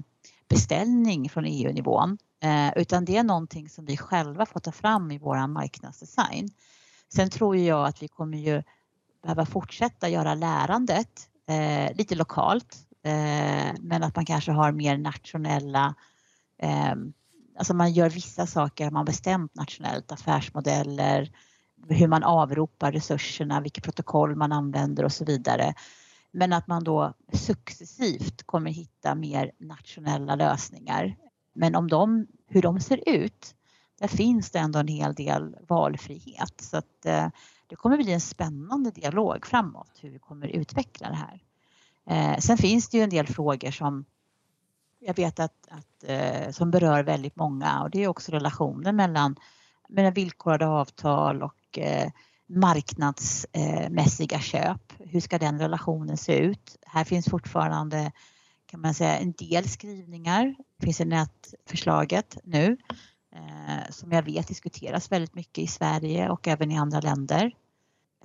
beställning 0.49 1.29
från 1.29 1.44
EU-nivån 1.44 2.18
eh, 2.42 2.73
utan 2.77 3.05
det 3.05 3.16
är 3.16 3.25
någonting 3.25 3.68
som 3.68 3.85
vi 3.85 3.97
själva 3.97 4.47
får 4.47 4.61
ta 4.61 4.73
fram 4.73 5.11
i 5.11 5.18
vår 5.18 5.47
marknadsdesign. 5.47 6.49
Sen 7.14 7.31
tror 7.31 7.57
jag 7.57 7.87
att 7.87 8.03
vi 8.03 8.09
kommer 8.09 8.38
ju 8.38 8.62
behöva 9.23 9.47
fortsätta 9.47 10.09
göra 10.09 10.35
lärandet 10.35 11.29
eh, 11.47 11.97
lite 11.97 12.14
lokalt 12.14 12.88
Eh, 13.04 13.74
men 13.80 14.02
att 14.02 14.16
man 14.16 14.24
kanske 14.24 14.52
har 14.52 14.72
mer 14.72 14.98
nationella 14.98 15.94
eh, 16.62 16.94
Alltså 17.58 17.74
man 17.74 17.92
gör 17.92 18.11
vissa 18.11 18.46
saker 18.46 18.90
man 18.90 19.04
bestämt 19.04 19.54
nationellt, 19.54 20.12
affärsmodeller, 20.12 21.32
hur 21.88 22.08
man 22.08 22.22
avropar 22.22 22.92
resurserna, 22.92 23.61
vilket 23.61 23.84
protokoll 23.84 24.37
man 24.37 24.52
använder 24.52 25.04
och 25.04 25.12
så 25.12 25.24
vidare. 25.24 25.74
Men 26.32 26.52
att 26.52 26.66
man 26.66 26.84
då 26.84 27.14
successivt 27.32 28.42
kommer 28.46 28.70
hitta 28.70 29.14
mer 29.14 29.52
nationella 29.58 30.34
lösningar. 30.34 31.16
Men 31.52 31.74
om 31.74 31.88
de, 31.88 32.26
hur 32.46 32.62
de 32.62 32.80
ser 32.80 33.08
ut, 33.08 33.54
där 34.00 34.08
finns 34.08 34.50
det 34.50 34.58
ändå 34.58 34.78
en 34.78 34.88
hel 34.88 35.14
del 35.14 35.56
valfrihet. 35.68 36.61
Så 36.61 36.76
att, 36.76 37.06
eh, 37.06 37.28
det 37.66 37.76
kommer 37.76 37.96
bli 37.96 38.12
en 38.12 38.20
spännande 38.20 38.90
dialog 38.90 39.46
framåt 39.46 39.98
hur 40.00 40.11
vi 40.11 40.18
kommer 40.18 40.48
utveckla 40.48 41.08
det 41.08 41.16
här. 41.16 41.42
Eh, 42.09 42.38
sen 42.38 42.59
finns 42.59 42.88
det 42.88 42.97
ju 42.97 43.03
en 43.03 43.11
del 43.11 43.27
frågor 43.27 43.71
som 43.71 44.05
jag 45.01 45.14
vet 45.14 45.40
att, 45.40 45.68
att 45.71 46.05
eh, 46.05 46.51
som 46.51 46.71
berör 46.71 47.03
väldigt 47.03 47.37
många 47.37 47.83
och 47.83 47.90
det 47.90 48.05
är 48.05 48.09
också 48.09 48.33
relationen 48.33 48.97
mellan, 48.97 49.37
mellan 49.88 50.12
villkorade 50.12 50.66
avtal 50.66 51.42
och 51.42 51.79
eh, 51.79 52.11
marknadsmässiga 52.47 54.40
köp. 54.40 54.92
Hur 54.99 55.21
ska 55.21 55.38
den 55.38 55.59
relationen 55.59 56.16
se 56.16 56.38
ut? 56.38 56.77
Här 56.87 57.05
finns 57.05 57.27
fortfarande 57.27 58.12
kan 58.66 58.81
man 58.81 58.94
säga 58.94 59.18
en 59.18 59.33
del 59.33 59.68
skrivningar. 59.68 60.55
Det 60.79 60.87
finns 60.87 61.01
i 61.01 61.05
nätförslaget 61.05 62.38
nu 62.44 62.77
eh, 63.35 63.90
som 63.90 64.12
jag 64.12 64.23
vet 64.23 64.49
diskuteras 64.49 65.12
väldigt 65.12 65.35
mycket 65.35 65.64
i 65.64 65.66
Sverige 65.66 66.29
och 66.29 66.49
även 66.49 66.71
i 66.71 66.79
andra 66.79 67.01
länder. 67.01 67.53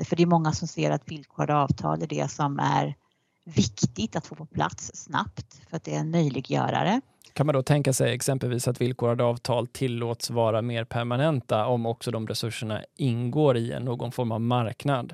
För 0.03 0.15
det 0.15 0.23
är 0.23 0.27
många 0.27 0.51
som 0.51 0.67
ser 0.67 0.91
att 0.91 1.11
villkorade 1.11 1.55
avtal 1.55 2.01
är 2.01 2.07
det 2.07 2.31
som 2.31 2.59
är 2.59 2.95
viktigt 3.43 4.15
att 4.15 4.27
få 4.27 4.35
på 4.35 4.45
plats 4.45 4.91
snabbt 4.93 5.61
för 5.69 5.77
att 5.77 5.83
det 5.83 5.95
är 5.95 5.99
en 5.99 6.11
möjliggörare. 6.11 7.01
Kan 7.33 7.45
man 7.45 7.53
då 7.53 7.63
tänka 7.63 7.93
sig 7.93 8.13
exempelvis 8.13 8.67
att 8.67 8.81
villkorade 8.81 9.23
avtal 9.23 9.67
tillåts 9.67 10.29
vara 10.29 10.61
mer 10.61 10.83
permanenta 10.83 11.65
om 11.65 11.85
också 11.85 12.11
de 12.11 12.27
resurserna 12.27 12.83
ingår 12.95 13.57
i 13.57 13.79
någon 13.79 14.11
form 14.11 14.31
av 14.31 14.41
marknad 14.41 15.13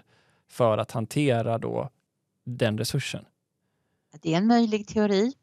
för 0.50 0.78
att 0.78 0.92
hantera 0.92 1.58
då 1.58 1.90
den 2.46 2.78
resursen? 2.78 3.26
Det 4.22 4.34
är 4.34 4.38
en 4.38 4.48
möjlig 4.48 4.88
teori. 4.88 5.34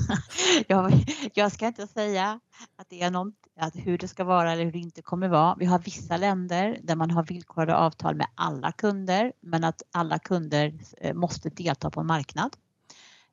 jag, 0.66 0.92
jag, 1.34 1.52
ska 1.52 1.66
inte 1.66 1.86
säga 1.86 2.40
att 2.76 2.88
det 2.90 3.02
är 3.02 3.10
något, 3.10 3.34
att 3.58 3.76
hur 3.76 3.98
det 3.98 4.08
ska 4.08 4.24
vara 4.24 4.52
eller 4.52 4.64
hur 4.64 4.72
det 4.72 4.78
inte 4.78 5.02
kommer 5.02 5.28
vara. 5.28 5.56
Vi 5.58 5.64
har 5.64 5.78
vissa 5.78 6.16
länder 6.16 6.78
där 6.82 6.96
man 6.96 7.10
har 7.10 7.24
villkorade 7.24 7.76
avtal 7.76 8.14
med 8.14 8.26
alla 8.34 8.72
kunder 8.72 9.32
men 9.40 9.64
att 9.64 9.82
alla 9.92 10.18
kunder 10.18 10.72
eh, 11.00 11.14
måste 11.14 11.48
delta 11.50 11.90
på 11.90 12.00
en 12.00 12.06
marknad. 12.06 12.56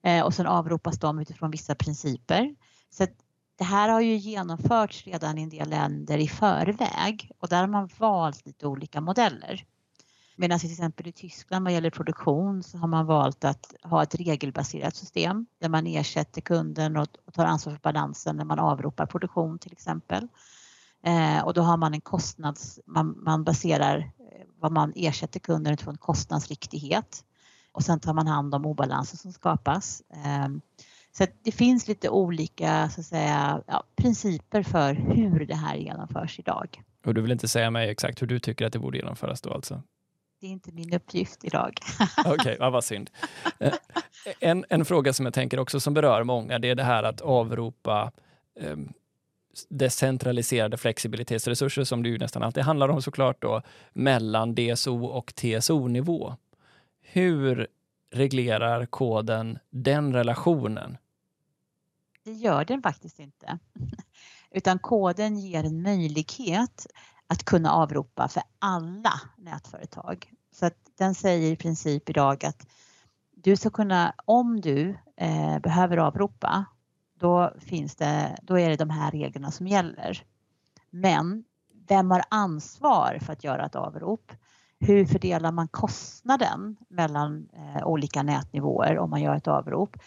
Eh, 0.03 0.25
och 0.25 0.33
sen 0.33 0.47
avropas 0.47 0.99
de 0.99 1.19
utifrån 1.19 1.51
vissa 1.51 1.75
principer. 1.75 2.55
Så 2.89 3.07
det 3.57 3.63
här 3.63 3.89
har 3.89 4.01
ju 4.01 4.15
genomförts 4.15 5.07
redan 5.07 5.37
i 5.37 5.43
en 5.43 5.49
del 5.49 5.69
länder 5.69 6.17
i 6.17 6.27
förväg 6.27 7.31
och 7.39 7.47
där 7.49 7.59
har 7.59 7.67
man 7.67 7.89
valt 7.97 8.45
lite 8.45 8.67
olika 8.67 9.01
modeller. 9.01 9.65
Medan 10.35 10.59
till 10.59 10.71
exempel 10.71 11.07
i 11.07 11.11
Tyskland 11.11 11.63
vad 11.65 11.73
gäller 11.73 11.89
produktion 11.89 12.63
så 12.63 12.77
har 12.77 12.87
man 12.87 13.05
valt 13.05 13.43
att 13.43 13.73
ha 13.83 14.03
ett 14.03 14.15
regelbaserat 14.15 14.95
system 14.95 15.45
där 15.59 15.69
man 15.69 15.87
ersätter 15.87 16.41
kunden 16.41 16.97
och 16.97 17.07
tar 17.33 17.45
ansvar 17.45 17.73
för 17.73 17.79
balansen 17.79 18.35
när 18.35 18.45
man 18.45 18.59
avropar 18.59 19.05
produktion 19.05 19.59
till 19.59 19.71
exempel. 19.71 20.27
Eh, 21.05 21.45
och 21.45 21.53
då 21.53 21.61
har 21.61 21.77
man 21.77 21.93
en 21.93 22.01
kostnads, 22.01 22.79
man, 22.85 23.23
man 23.23 23.43
baserar 23.43 23.97
eh, 23.97 24.45
vad 24.59 24.71
man 24.71 24.93
ersätter 24.95 25.39
kunden 25.39 25.73
utifrån 25.73 25.97
kostnadsriktighet 25.97 27.23
och 27.71 27.83
sen 27.83 27.99
tar 27.99 28.13
man 28.13 28.27
hand 28.27 28.55
om 28.55 28.65
obalanser 28.65 29.17
som 29.17 29.33
skapas. 29.33 30.01
Eh, 30.09 30.47
så 31.17 31.25
det 31.43 31.51
finns 31.51 31.87
lite 31.87 32.09
olika 32.09 32.89
så 32.89 33.01
att 33.01 33.07
säga, 33.07 33.61
ja, 33.67 33.83
principer 33.95 34.63
för 34.63 34.93
hur 34.93 35.45
det 35.45 35.55
här 35.55 35.75
genomförs 35.75 36.39
idag. 36.39 36.83
Och 37.05 37.13
du 37.13 37.21
vill 37.21 37.31
inte 37.31 37.47
säga 37.47 37.71
mig 37.71 37.89
exakt 37.89 38.21
hur 38.21 38.27
du 38.27 38.39
tycker 38.39 38.65
att 38.65 38.73
det 38.73 38.79
borde 38.79 38.97
genomföras 38.97 39.41
då 39.41 39.53
alltså? 39.53 39.83
Det 40.43 40.47
är 40.47 40.51
inte 40.51 40.71
min 40.71 40.93
uppgift 40.93 41.43
idag. 41.43 41.79
Okej, 42.17 42.33
okay, 42.33 42.57
ja, 42.59 42.69
vad 42.69 42.83
synd. 42.83 43.09
Eh, 43.59 43.73
en, 44.39 44.65
en 44.69 44.85
fråga 44.85 45.13
som 45.13 45.25
jag 45.25 45.33
tänker 45.33 45.59
också 45.59 45.79
som 45.79 45.93
berör 45.93 46.23
många, 46.23 46.59
det 46.59 46.69
är 46.69 46.75
det 46.75 46.83
här 46.83 47.03
att 47.03 47.21
avropa 47.21 48.11
eh, 48.59 48.77
decentraliserade 49.69 50.77
flexibilitetsresurser 50.77 51.83
som 51.83 52.03
det 52.03 52.09
ju 52.09 52.17
nästan 52.17 52.43
alltid 52.43 52.63
handlar 52.63 52.89
om 52.89 53.01
såklart 53.01 53.41
då, 53.41 53.61
mellan 53.93 54.55
DSO 54.55 55.05
och 55.05 55.35
TSO-nivå. 55.35 56.35
Hur 57.01 57.67
reglerar 58.11 58.85
koden 58.85 59.59
den 59.69 60.13
relationen? 60.13 60.97
Det 62.23 62.31
gör 62.31 62.65
den 62.65 62.81
faktiskt 62.81 63.19
inte. 63.19 63.59
Utan 64.51 64.79
koden 64.79 65.39
ger 65.39 65.63
en 65.63 65.81
möjlighet 65.81 66.87
att 67.33 67.43
kunna 67.45 67.71
avropa 67.71 68.27
för 68.27 68.43
alla 68.59 69.13
nätföretag. 69.37 70.33
Så 70.51 70.65
att 70.65 70.77
den 70.97 71.15
säger 71.15 71.51
i 71.51 71.55
princip 71.55 72.09
idag 72.09 72.45
att 72.45 72.67
du 73.31 73.55
ska 73.55 73.69
kunna, 73.69 74.13
om 74.25 74.61
du 74.61 74.97
eh, 75.17 75.59
behöver 75.59 75.97
avropa, 75.97 76.65
då, 77.19 77.53
finns 77.59 77.95
det, 77.95 78.37
då 78.41 78.59
är 78.59 78.69
det 78.69 78.75
de 78.75 78.89
här 78.89 79.11
reglerna 79.11 79.51
som 79.51 79.67
gäller. 79.67 80.23
Men 80.89 81.43
vem 81.87 82.11
har 82.11 82.23
ansvar 82.29 83.19
för 83.21 83.33
att 83.33 83.43
göra 83.43 83.65
ett 83.65 83.75
avrop? 83.75 84.31
Hur 84.79 85.05
fördelar 85.05 85.51
man 85.51 85.67
kostnaden 85.67 86.77
mellan 86.89 87.49
eh, 87.53 87.87
olika 87.87 88.23
nätnivåer 88.23 88.97
om 88.97 89.09
man 89.09 89.21
gör 89.21 89.35
ett 89.35 89.47
avrop? 89.47 89.97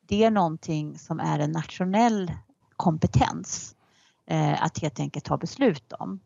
Det 0.00 0.24
är 0.24 0.30
någonting 0.30 0.98
som 0.98 1.20
är 1.20 1.38
en 1.38 1.52
nationell 1.52 2.32
kompetens 2.76 3.74
eh, 4.26 4.62
att 4.62 4.78
helt 4.78 5.00
enkelt 5.00 5.24
ta 5.24 5.36
beslut 5.36 5.92
om. 5.92 6.20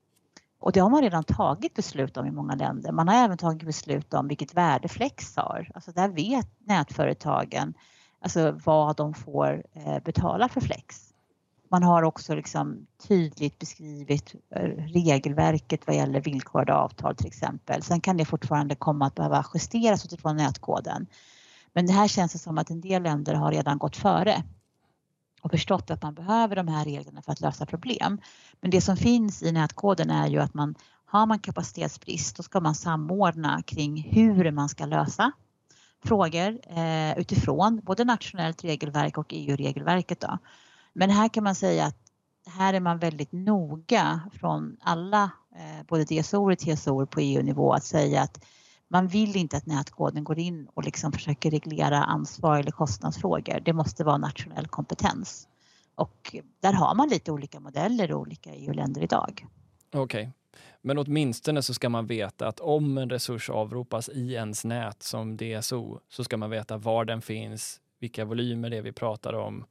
Och 0.59 0.73
det 0.73 0.81
har 0.81 0.91
man 0.91 1.03
redan 1.03 1.25
tagit 1.25 1.75
beslut 1.75 2.17
om 2.17 2.27
i 2.27 2.31
många 2.31 2.55
länder. 2.55 2.93
Man 2.93 3.09
har 3.09 3.15
även 3.15 3.39
tagit 3.39 3.63
beslut 3.63 4.15
om 4.15 4.29
vilket 4.29 4.55
värde 4.55 4.89
Flex 4.89 5.37
har. 5.37 5.71
Alltså 5.75 5.93
där 5.93 6.09
vet 6.09 6.49
nätföretagen 6.65 7.75
alltså 8.21 8.61
vad 8.65 8.97
de 8.97 9.15
får 9.15 9.63
eh, 9.73 9.99
betala 10.05 10.49
för 10.49 10.61
Flex. 10.61 11.13
Man 11.71 11.83
har 11.83 12.03
också 12.03 12.35
liksom 12.35 12.87
tydligt 13.09 13.59
beskrivit 13.59 14.35
eh, 14.51 14.61
regelverket 14.95 15.87
vad 15.87 15.97
gäller 15.97 16.21
villkorade 16.21 16.75
avtal 16.75 17.17
till 17.17 17.27
exempel. 17.27 17.83
Sen 17.83 18.01
kan 18.01 18.17
det 18.17 18.25
fortfarande 18.25 18.75
komma 18.75 19.07
att 19.07 19.15
behöva 19.15 19.45
justeras 19.55 20.05
utifrån 20.05 20.37
nätkoden. 20.37 21.07
Men 21.73 21.87
det 21.87 21.93
här 21.93 22.09
känns 22.09 22.33
det 22.33 22.39
som 22.39 22.59
att 22.59 22.71
en 22.71 22.81
del 22.81 23.03
länder 23.03 23.35
har 23.35 23.53
redan 23.53 23.79
gått 23.79 23.97
före 23.97 24.43
och 25.47 25.51
förstått 25.51 25.91
att 25.91 26.03
man 26.03 26.15
behöver 26.15 26.57
de 26.57 26.69
här 26.69 26.85
reglerna 26.85 27.23
för 27.23 27.33
att 27.33 27.41
lösa 27.41 27.67
problem. 27.67 28.21
Men 28.61 28.71
det 28.71 28.81
som 28.81 28.97
finns 28.97 29.43
i 29.43 29.53
nätkoden 29.53 30.11
är 30.11 30.29
ju 30.29 30.39
att 30.39 30.55
man 30.55 30.75
har 31.05 31.27
man 31.27 31.39
kapacitetsbrist 31.39 32.37
då 32.37 32.43
ska 32.43 32.61
man 32.61 32.75
samordna 32.75 33.63
kring 33.63 34.03
hur 34.03 34.51
man 34.51 34.69
ska 34.69 34.87
lösa 34.87 35.33
frågor 36.05 36.61
eh, 36.79 37.19
utifrån 37.19 37.81
både 37.85 38.05
nationellt 38.05 38.65
regelverk 38.65 39.19
och 39.19 39.27
EU-regelverket. 39.31 40.21
Då. 40.21 40.39
Men 40.93 41.11
här 41.11 41.29
kan 41.29 41.45
man 41.45 41.55
säga 41.55 41.85
att 41.85 41.99
här 42.47 42.75
är 42.75 42.81
man 42.81 42.99
väldigt 42.99 43.33
noga 43.33 44.21
från 44.33 44.77
alla, 44.81 45.31
eh, 45.57 45.87
både 45.89 46.05
DSO 46.05 46.53
och 46.53 46.59
TSO 46.59 47.07
på 47.07 47.21
EU-nivå 47.21 47.73
att 47.73 47.85
säga 47.85 48.23
att 48.23 48.45
man 48.89 49.09
vill 49.09 49.37
inte 49.37 49.57
att 49.57 49.67
nätkoden 49.67 50.25
går 50.25 50.39
in 50.39 50.69
och 50.75 50.85
liksom 50.85 51.13
försöker 51.13 51.51
reglera 51.51 52.05
ansvar 52.05 52.59
eller 52.59 52.71
kostnadsfrågor. 52.71 53.61
Det 53.61 53.73
måste 53.73 54.05
vara 54.05 54.19
nationell 54.19 54.67
kompetens. 54.67 55.49
Och 55.95 56.37
där 56.61 56.73
har 56.73 56.95
man 56.95 57.09
lite 57.09 57.33
olika 57.33 57.61
modeller 57.61 58.11
i 58.11 58.15
olika 58.15 58.55
EU-länder 58.55 59.03
idag. 59.03 59.47
Okej, 59.95 60.03
okay. 60.03 60.33
men 60.83 60.99
åtminstone 60.99 61.63
så 61.63 61.75
ska 61.75 61.89
man 61.89 62.07
veta 62.07 62.49
att 62.49 62.61
om 62.61 62.99
en 62.99 63.11
resurs 63.11 63.51
avropas 63.51 64.09
i 64.09 64.35
ens 64.35 64.65
nät 64.65 65.03
som 65.03 65.37
DSO 65.37 66.01
så 66.09 66.25
ska 66.25 66.37
man 66.37 66.51
veta 66.51 66.77
var 66.77 67.05
den 67.05 67.23
finns, 67.23 67.81
vilka 67.99 68.25
volymer 68.25 68.71
det 68.71 68.77
är 68.77 68.83
vi 68.83 68.93
pratar 68.93 69.33
om. 69.33 69.65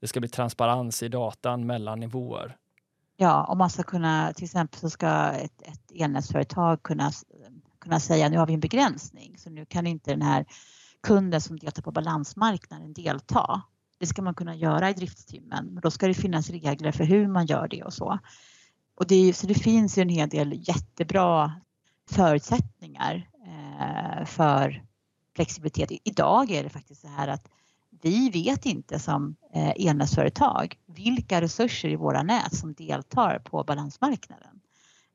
Det 0.00 0.06
ska 0.06 0.20
bli 0.20 0.28
transparens 0.28 1.02
i 1.02 1.08
datan 1.08 1.66
mellan 1.66 2.00
nivåer. 2.00 2.56
Ja, 3.16 3.44
och 3.44 3.56
man 3.56 3.70
ska 3.70 3.82
kunna, 3.82 4.32
till 4.32 4.44
exempel 4.44 4.80
så 4.80 4.90
ska 4.90 5.30
ett, 5.30 5.62
ett 5.62 5.92
elnätsföretag 5.94 6.82
kunna 6.82 7.12
kunna 7.86 8.00
säga 8.00 8.28
nu 8.28 8.38
har 8.38 8.46
vi 8.46 8.54
en 8.54 8.60
begränsning 8.60 9.38
så 9.38 9.50
nu 9.50 9.64
kan 9.64 9.86
inte 9.86 10.10
den 10.10 10.22
här 10.22 10.46
kunden 11.02 11.40
som 11.40 11.58
deltar 11.58 11.82
på 11.82 11.92
balansmarknaden 11.92 12.92
delta. 12.92 13.62
Det 13.98 14.06
ska 14.06 14.22
man 14.22 14.34
kunna 14.34 14.56
göra 14.56 14.90
i 14.90 14.92
driftstimmen, 14.92 15.66
men 15.66 15.80
då 15.80 15.90
ska 15.90 16.06
det 16.06 16.14
finnas 16.14 16.50
regler 16.50 16.92
för 16.92 17.04
hur 17.04 17.28
man 17.28 17.46
gör 17.46 17.68
det 17.68 17.82
och 17.82 17.92
så. 17.92 18.18
Och 18.94 19.06
det, 19.06 19.36
så 19.36 19.46
det 19.46 19.54
finns 19.54 19.98
ju 19.98 20.02
en 20.02 20.08
hel 20.08 20.28
del 20.28 20.68
jättebra 20.68 21.52
förutsättningar 22.10 23.30
eh, 23.46 24.24
för 24.24 24.84
flexibilitet. 25.36 25.90
Idag 26.04 26.50
är 26.50 26.64
det 26.64 26.70
faktiskt 26.70 27.00
så 27.00 27.08
här 27.08 27.28
att 27.28 27.48
vi 28.02 28.30
vet 28.30 28.66
inte 28.66 28.98
som 28.98 29.36
eh, 29.54 29.88
elnätsföretag 29.88 30.78
vilka 30.86 31.40
resurser 31.40 31.88
i 31.88 31.96
våra 31.96 32.22
nät 32.22 32.56
som 32.56 32.74
deltar 32.74 33.38
på 33.38 33.64
balansmarknaden. 33.64 34.60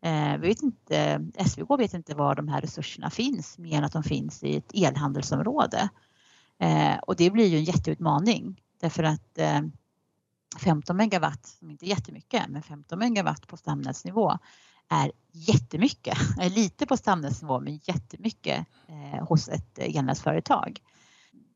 Eh, 0.02 0.38
vi 0.38 0.48
vet 0.48 0.62
inte, 0.62 1.28
SVK 1.46 1.80
vet 1.80 1.94
inte 1.94 2.16
var 2.16 2.36
de 2.36 2.48
här 2.48 2.62
resurserna 2.62 3.10
finns 3.10 3.58
mer 3.58 3.78
än 3.78 3.84
att 3.84 3.94
de 3.94 4.04
finns 4.04 4.44
i 4.44 4.56
ett 4.56 4.72
elhandelsområde. 4.74 5.90
Eh, 6.60 6.98
och 6.98 7.16
det 7.16 7.32
blir 7.32 7.48
ju 7.48 7.58
en 7.58 7.64
jätteutmaning 7.64 8.62
därför 8.82 9.04
att 9.04 9.38
eh, 9.38 9.62
15 10.60 10.98
megawatt, 10.98 11.46
som 11.46 11.70
inte 11.70 11.86
är 11.86 11.90
jättemycket, 11.90 12.44
men 12.50 12.64
15 12.64 13.00
megawatt 13.00 13.48
på 13.48 13.58
stamnätsnivå 13.58 14.38
är 14.90 15.12
jättemycket, 15.32 16.18
eh, 16.42 16.54
lite 16.54 16.86
på 16.86 16.98
stamnätsnivå 16.98 17.60
men 17.60 17.80
jättemycket 17.84 18.68
eh, 18.88 19.28
hos 19.28 19.50
ett 19.50 19.80
elnätsföretag 19.80 20.82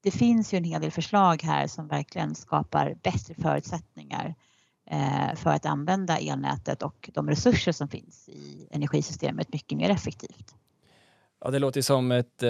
det 0.05 0.11
finns 0.11 0.53
ju 0.53 0.57
en 0.57 0.63
hel 0.63 0.81
del 0.81 0.91
förslag 0.91 1.43
här 1.43 1.67
som 1.67 1.87
verkligen 1.87 2.35
skapar 2.35 2.95
bättre 3.03 3.33
förutsättningar 3.33 4.25
eh, 4.25 4.33
Eh, 4.91 5.35
för 5.35 5.49
att 5.49 5.65
använda 5.65 6.17
elnätet 6.17 6.83
och 6.83 7.09
de 7.13 7.29
resurser 7.29 7.71
som 7.71 7.87
finns 7.87 8.29
i 8.29 8.67
energisystemet 8.71 9.53
mycket 9.53 9.77
mer 9.77 9.89
effektivt. 9.89 10.55
Ja, 11.43 11.51
det 11.51 11.59
låter 11.59 11.81
som 11.81 12.11
ett 12.11 12.43
eh, 12.43 12.49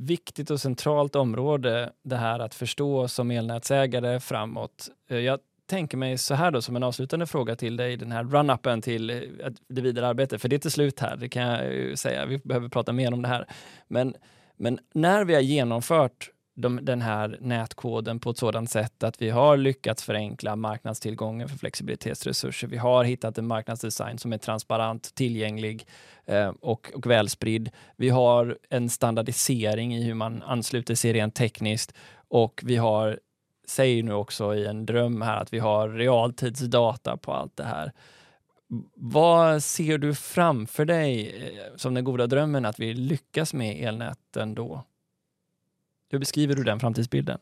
viktigt 0.00 0.50
och 0.50 0.60
centralt 0.60 1.16
område 1.16 1.92
det 2.02 2.16
här 2.16 2.38
att 2.38 2.54
förstå 2.54 3.08
som 3.08 3.30
elnätsägare 3.30 4.20
framåt. 4.20 4.88
Eh, 5.10 5.18
jag 5.18 5.40
tänker 5.66 5.96
mig 5.96 6.18
så 6.18 6.34
här 6.34 6.50
då 6.50 6.62
som 6.62 6.76
en 6.76 6.82
avslutande 6.82 7.26
fråga 7.26 7.56
till 7.56 7.76
dig, 7.76 7.96
den 7.96 8.12
här 8.12 8.24
run-upen 8.24 8.82
till 8.82 9.10
eh, 9.10 9.20
det 9.68 9.80
vidare 9.80 10.06
arbetet, 10.06 10.42
för 10.42 10.48
det 10.48 10.56
är 10.56 10.60
till 10.60 10.70
slut 10.70 11.00
här, 11.00 11.16
det 11.16 11.28
kan 11.28 11.42
jag 11.42 11.98
säga. 11.98 12.26
Vi 12.26 12.38
behöver 12.38 12.68
prata 12.68 12.92
mer 12.92 13.12
om 13.12 13.22
det 13.22 13.28
här. 13.28 13.46
Men 13.88 14.14
men 14.56 14.78
när 14.92 15.24
vi 15.24 15.34
har 15.34 15.40
genomfört 15.40 16.30
de, 16.58 16.80
den 16.82 17.02
här 17.02 17.38
nätkoden 17.40 18.20
på 18.20 18.30
ett 18.30 18.38
sådant 18.38 18.70
sätt 18.70 19.02
att 19.02 19.22
vi 19.22 19.30
har 19.30 19.56
lyckats 19.56 20.02
förenkla 20.02 20.56
marknadstillgången 20.56 21.48
för 21.48 21.58
flexibilitetsresurser. 21.58 22.68
Vi 22.68 22.76
har 22.76 23.04
hittat 23.04 23.38
en 23.38 23.46
marknadsdesign 23.46 24.18
som 24.18 24.32
är 24.32 24.38
transparent, 24.38 25.14
tillgänglig 25.14 25.86
eh, 26.24 26.52
och, 26.60 26.92
och 26.94 27.06
välspridd. 27.06 27.70
Vi 27.96 28.08
har 28.08 28.58
en 28.70 28.88
standardisering 28.88 29.96
i 29.96 30.02
hur 30.02 30.14
man 30.14 30.42
ansluter 30.42 30.94
sig 30.94 31.12
rent 31.12 31.34
tekniskt 31.34 31.94
och 32.28 32.62
vi 32.64 32.76
har, 32.76 33.20
säger 33.66 34.02
nu 34.02 34.12
också 34.12 34.54
i 34.54 34.66
en 34.66 34.86
dröm 34.86 35.22
här, 35.22 35.36
att 35.42 35.52
vi 35.52 35.58
har 35.58 35.88
realtidsdata 35.88 37.16
på 37.16 37.32
allt 37.32 37.56
det 37.56 37.64
här. 37.64 37.92
Vad 38.94 39.62
ser 39.62 39.98
du 39.98 40.14
framför 40.14 40.84
dig 40.84 41.28
eh, 41.28 41.76
som 41.76 41.94
den 41.94 42.04
goda 42.04 42.26
drömmen 42.26 42.64
att 42.64 42.80
vi 42.80 42.94
lyckas 42.94 43.54
med 43.54 43.88
elnäten 43.88 44.54
då? 44.54 44.84
Hur 46.16 46.20
beskriver 46.20 46.54
du 46.54 46.64
den 46.64 46.80
framtidsbilden? 46.80 47.38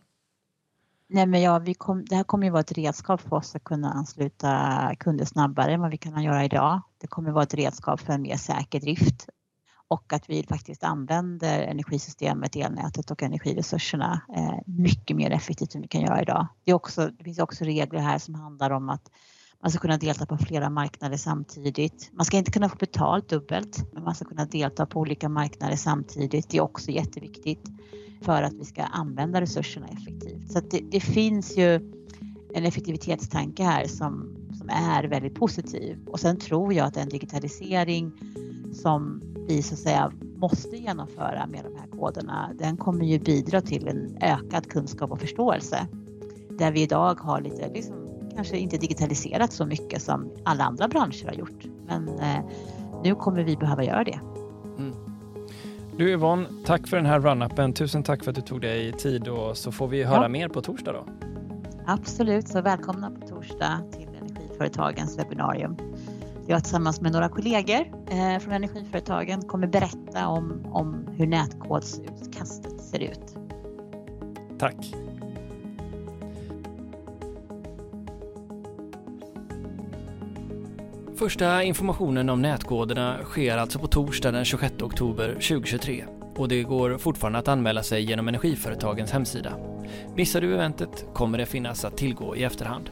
Nej, 1.09 1.27
men 1.27 1.43
ja, 1.43 1.59
vi 1.59 1.75
kom, 1.75 2.05
det 2.05 2.17
här 2.17 2.25
kommer 2.25 2.47
ju 2.47 2.51
vara 2.51 2.61
ett 2.61 2.73
redskap 2.73 3.21
för 3.21 3.37
oss 3.37 3.57
att 3.57 3.65
kunna 3.65 3.93
ansluta 3.93 4.95
kunder 4.99 5.25
snabbare 5.25 5.73
än 5.73 5.81
vad 5.81 5.91
vi 5.91 5.97
kan 5.97 6.23
göra 6.23 6.45
idag. 6.45 6.81
Det 6.99 7.07
kommer 7.07 7.31
vara 7.31 7.43
ett 7.43 7.55
redskap 7.55 8.01
för 8.01 8.13
en 8.13 8.23
mer 8.23 8.37
säker 8.37 8.81
drift 8.81 9.29
och 9.89 10.13
att 10.13 10.31
vi 10.31 10.43
faktiskt 10.43 10.85
använder 10.85 11.63
energisystemet, 11.63 12.57
elnätet 12.57 13.11
och 13.11 13.23
energiresurserna 13.23 14.21
eh, 14.37 14.59
mycket 14.67 15.17
mer 15.17 15.31
effektivt 15.31 15.75
än 15.75 15.83
vi 15.83 15.89
kan 15.89 16.01
göra 16.01 16.23
idag. 16.23 16.47
Det, 16.65 16.71
är 16.71 16.75
också, 16.75 17.11
det 17.19 17.25
finns 17.25 17.39
också 17.39 17.65
regler 17.65 18.01
här 18.01 18.19
som 18.19 18.35
handlar 18.35 18.71
om 18.71 18.89
att 18.89 19.11
man 19.65 19.71
ska 19.71 19.81
kunna 19.81 19.99
delta 19.99 20.27
på 20.27 20.37
flera 20.37 20.71
marknader 20.71 21.17
samtidigt. 21.17 22.11
Man 22.13 22.25
ska 22.25 22.37
inte 22.37 22.51
kunna 22.51 22.69
få 22.69 22.77
betalt 22.77 23.29
dubbelt, 23.29 23.93
men 23.93 24.05
man 24.05 24.15
ska 24.15 24.25
kunna 24.25 24.45
delta 24.45 24.87
på 24.87 25.01
olika 25.01 25.29
marknader 25.29 25.77
samtidigt. 25.77 26.51
Det 26.51 26.57
är 26.57 26.61
också 26.61 26.91
jätteviktigt 26.91 27.65
för 28.21 28.43
att 28.43 28.53
vi 28.53 28.65
ska 28.65 28.83
använda 28.83 29.41
resurserna 29.41 29.87
effektivt. 29.87 30.53
Så 30.53 30.61
det, 30.61 30.81
det, 30.91 31.01
finns 31.01 31.57
ju 31.57 31.75
en 32.55 32.65
effektivitetstanke 32.65 33.63
här 33.63 33.87
som, 33.87 34.37
som 34.59 34.69
är 34.69 35.05
väldigt 35.05 35.35
positiv. 35.35 35.99
Och 36.07 36.21
sen 36.21 36.39
tror 36.39 36.73
jag 36.73 36.87
att 36.87 36.95
den 36.95 37.09
digitalisering 37.09 38.13
som 38.73 39.23
vi 39.49 39.63
så 39.63 39.75
att 39.75 39.81
säga 39.81 40.13
måste 40.37 40.77
genomföra 40.77 41.47
med 41.47 41.65
de 41.65 41.77
här 41.81 41.99
koderna, 41.99 42.51
den 42.59 42.77
kommer 42.77 43.05
ju 43.05 43.19
bidra 43.19 43.61
till 43.61 43.89
en 43.89 44.17
ökad 44.21 44.69
kunskap 44.71 45.11
och 45.11 45.21
förståelse. 45.21 45.87
Där 46.59 46.73
vi 46.73 46.83
idag 46.83 47.21
har 47.21 47.41
lite 47.41 47.69
liksom 47.69 48.04
kanske 48.35 48.59
inte 48.59 48.77
digitaliserat 48.77 49.53
så 49.53 49.67
mycket 49.67 50.03
som 50.03 50.33
alla 50.45 50.65
andra 50.65 50.89
branscher 50.89 51.27
har 51.27 51.35
gjort. 51.35 51.65
Men 51.87 52.09
eh, 52.09 52.45
nu 53.03 53.15
kommer 53.15 53.45
vi 53.45 53.57
behöva 53.57 53.85
göra 53.85 54.05
det. 54.05 54.21
Mm. 54.79 54.95
Du 55.97 56.11
Yvonne, 56.11 56.47
tack 56.67 56.89
för 56.89 56.97
den 56.97 57.07
här 57.07 57.21
run-upen. 57.21 57.73
Tusen 57.73 58.03
tack 58.03 58.25
för 58.25 58.31
att 58.31 58.37
du 58.37 58.43
tog 58.43 58.61
dig 58.61 58.93
tid 58.93 59.29
och 59.29 59.57
så 59.57 59.73
får 59.73 59.89
vi 59.89 60.05
höra 60.05 60.23
ja. 60.23 60.29
mer 60.29 60.49
på 60.49 60.63
torsdag 60.63 60.93
då. 60.93 61.07
Absolut, 61.87 62.49
så 62.49 62.63
välkomna 62.63 63.11
på 63.11 63.27
torsdag 63.27 63.81
till 63.93 64.09
Energiföretagens 64.21 65.19
webbinarium. 65.19 65.77
Jag 66.47 66.63
tillsammans 66.63 67.01
med 67.01 67.13
några 67.13 67.29
kollegor 67.29 67.81
eh, 68.11 68.39
från 68.39 68.53
Energiföretagen 68.53 69.43
kommer 69.43 69.67
berätta 69.67 70.29
om, 70.29 70.67
om 70.73 71.09
hur 71.17 71.27
nätkodsutkastet 71.27 72.81
ser 72.81 72.99
ut. 72.99 73.37
Tack. 74.59 75.04
Första 81.19 81.63
informationen 81.63 82.29
om 82.29 82.43
nätkoderna 82.43 83.19
sker 83.25 83.57
alltså 83.57 83.79
på 83.79 83.87
torsdag 83.87 84.33
den 84.33 84.45
26 84.45 84.83
oktober 84.83 85.29
2023 85.29 86.05
och 86.37 86.49
det 86.49 86.63
går 86.63 86.99
fortfarande 86.99 87.39
att 87.39 87.49
anmäla 87.49 87.83
sig 87.83 88.03
genom 88.03 88.29
Energiföretagens 88.29 89.11
hemsida. 89.11 89.53
Missar 90.17 90.41
du 90.41 90.55
eventet 90.55 91.07
kommer 91.15 91.39
det 91.39 91.47
finnas 91.47 91.85
att 91.85 91.97
tillgå 91.97 92.37
i 92.37 92.45
efterhand. 92.45 92.91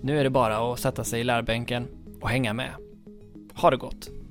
Nu 0.00 0.20
är 0.20 0.24
det 0.24 0.30
bara 0.30 0.72
att 0.72 0.80
sätta 0.80 1.04
sig 1.04 1.20
i 1.20 1.24
lärbänken 1.24 1.88
och 2.20 2.28
hänga 2.28 2.52
med. 2.52 2.70
Ha 3.54 3.70
det 3.70 3.76
gott! 3.76 4.21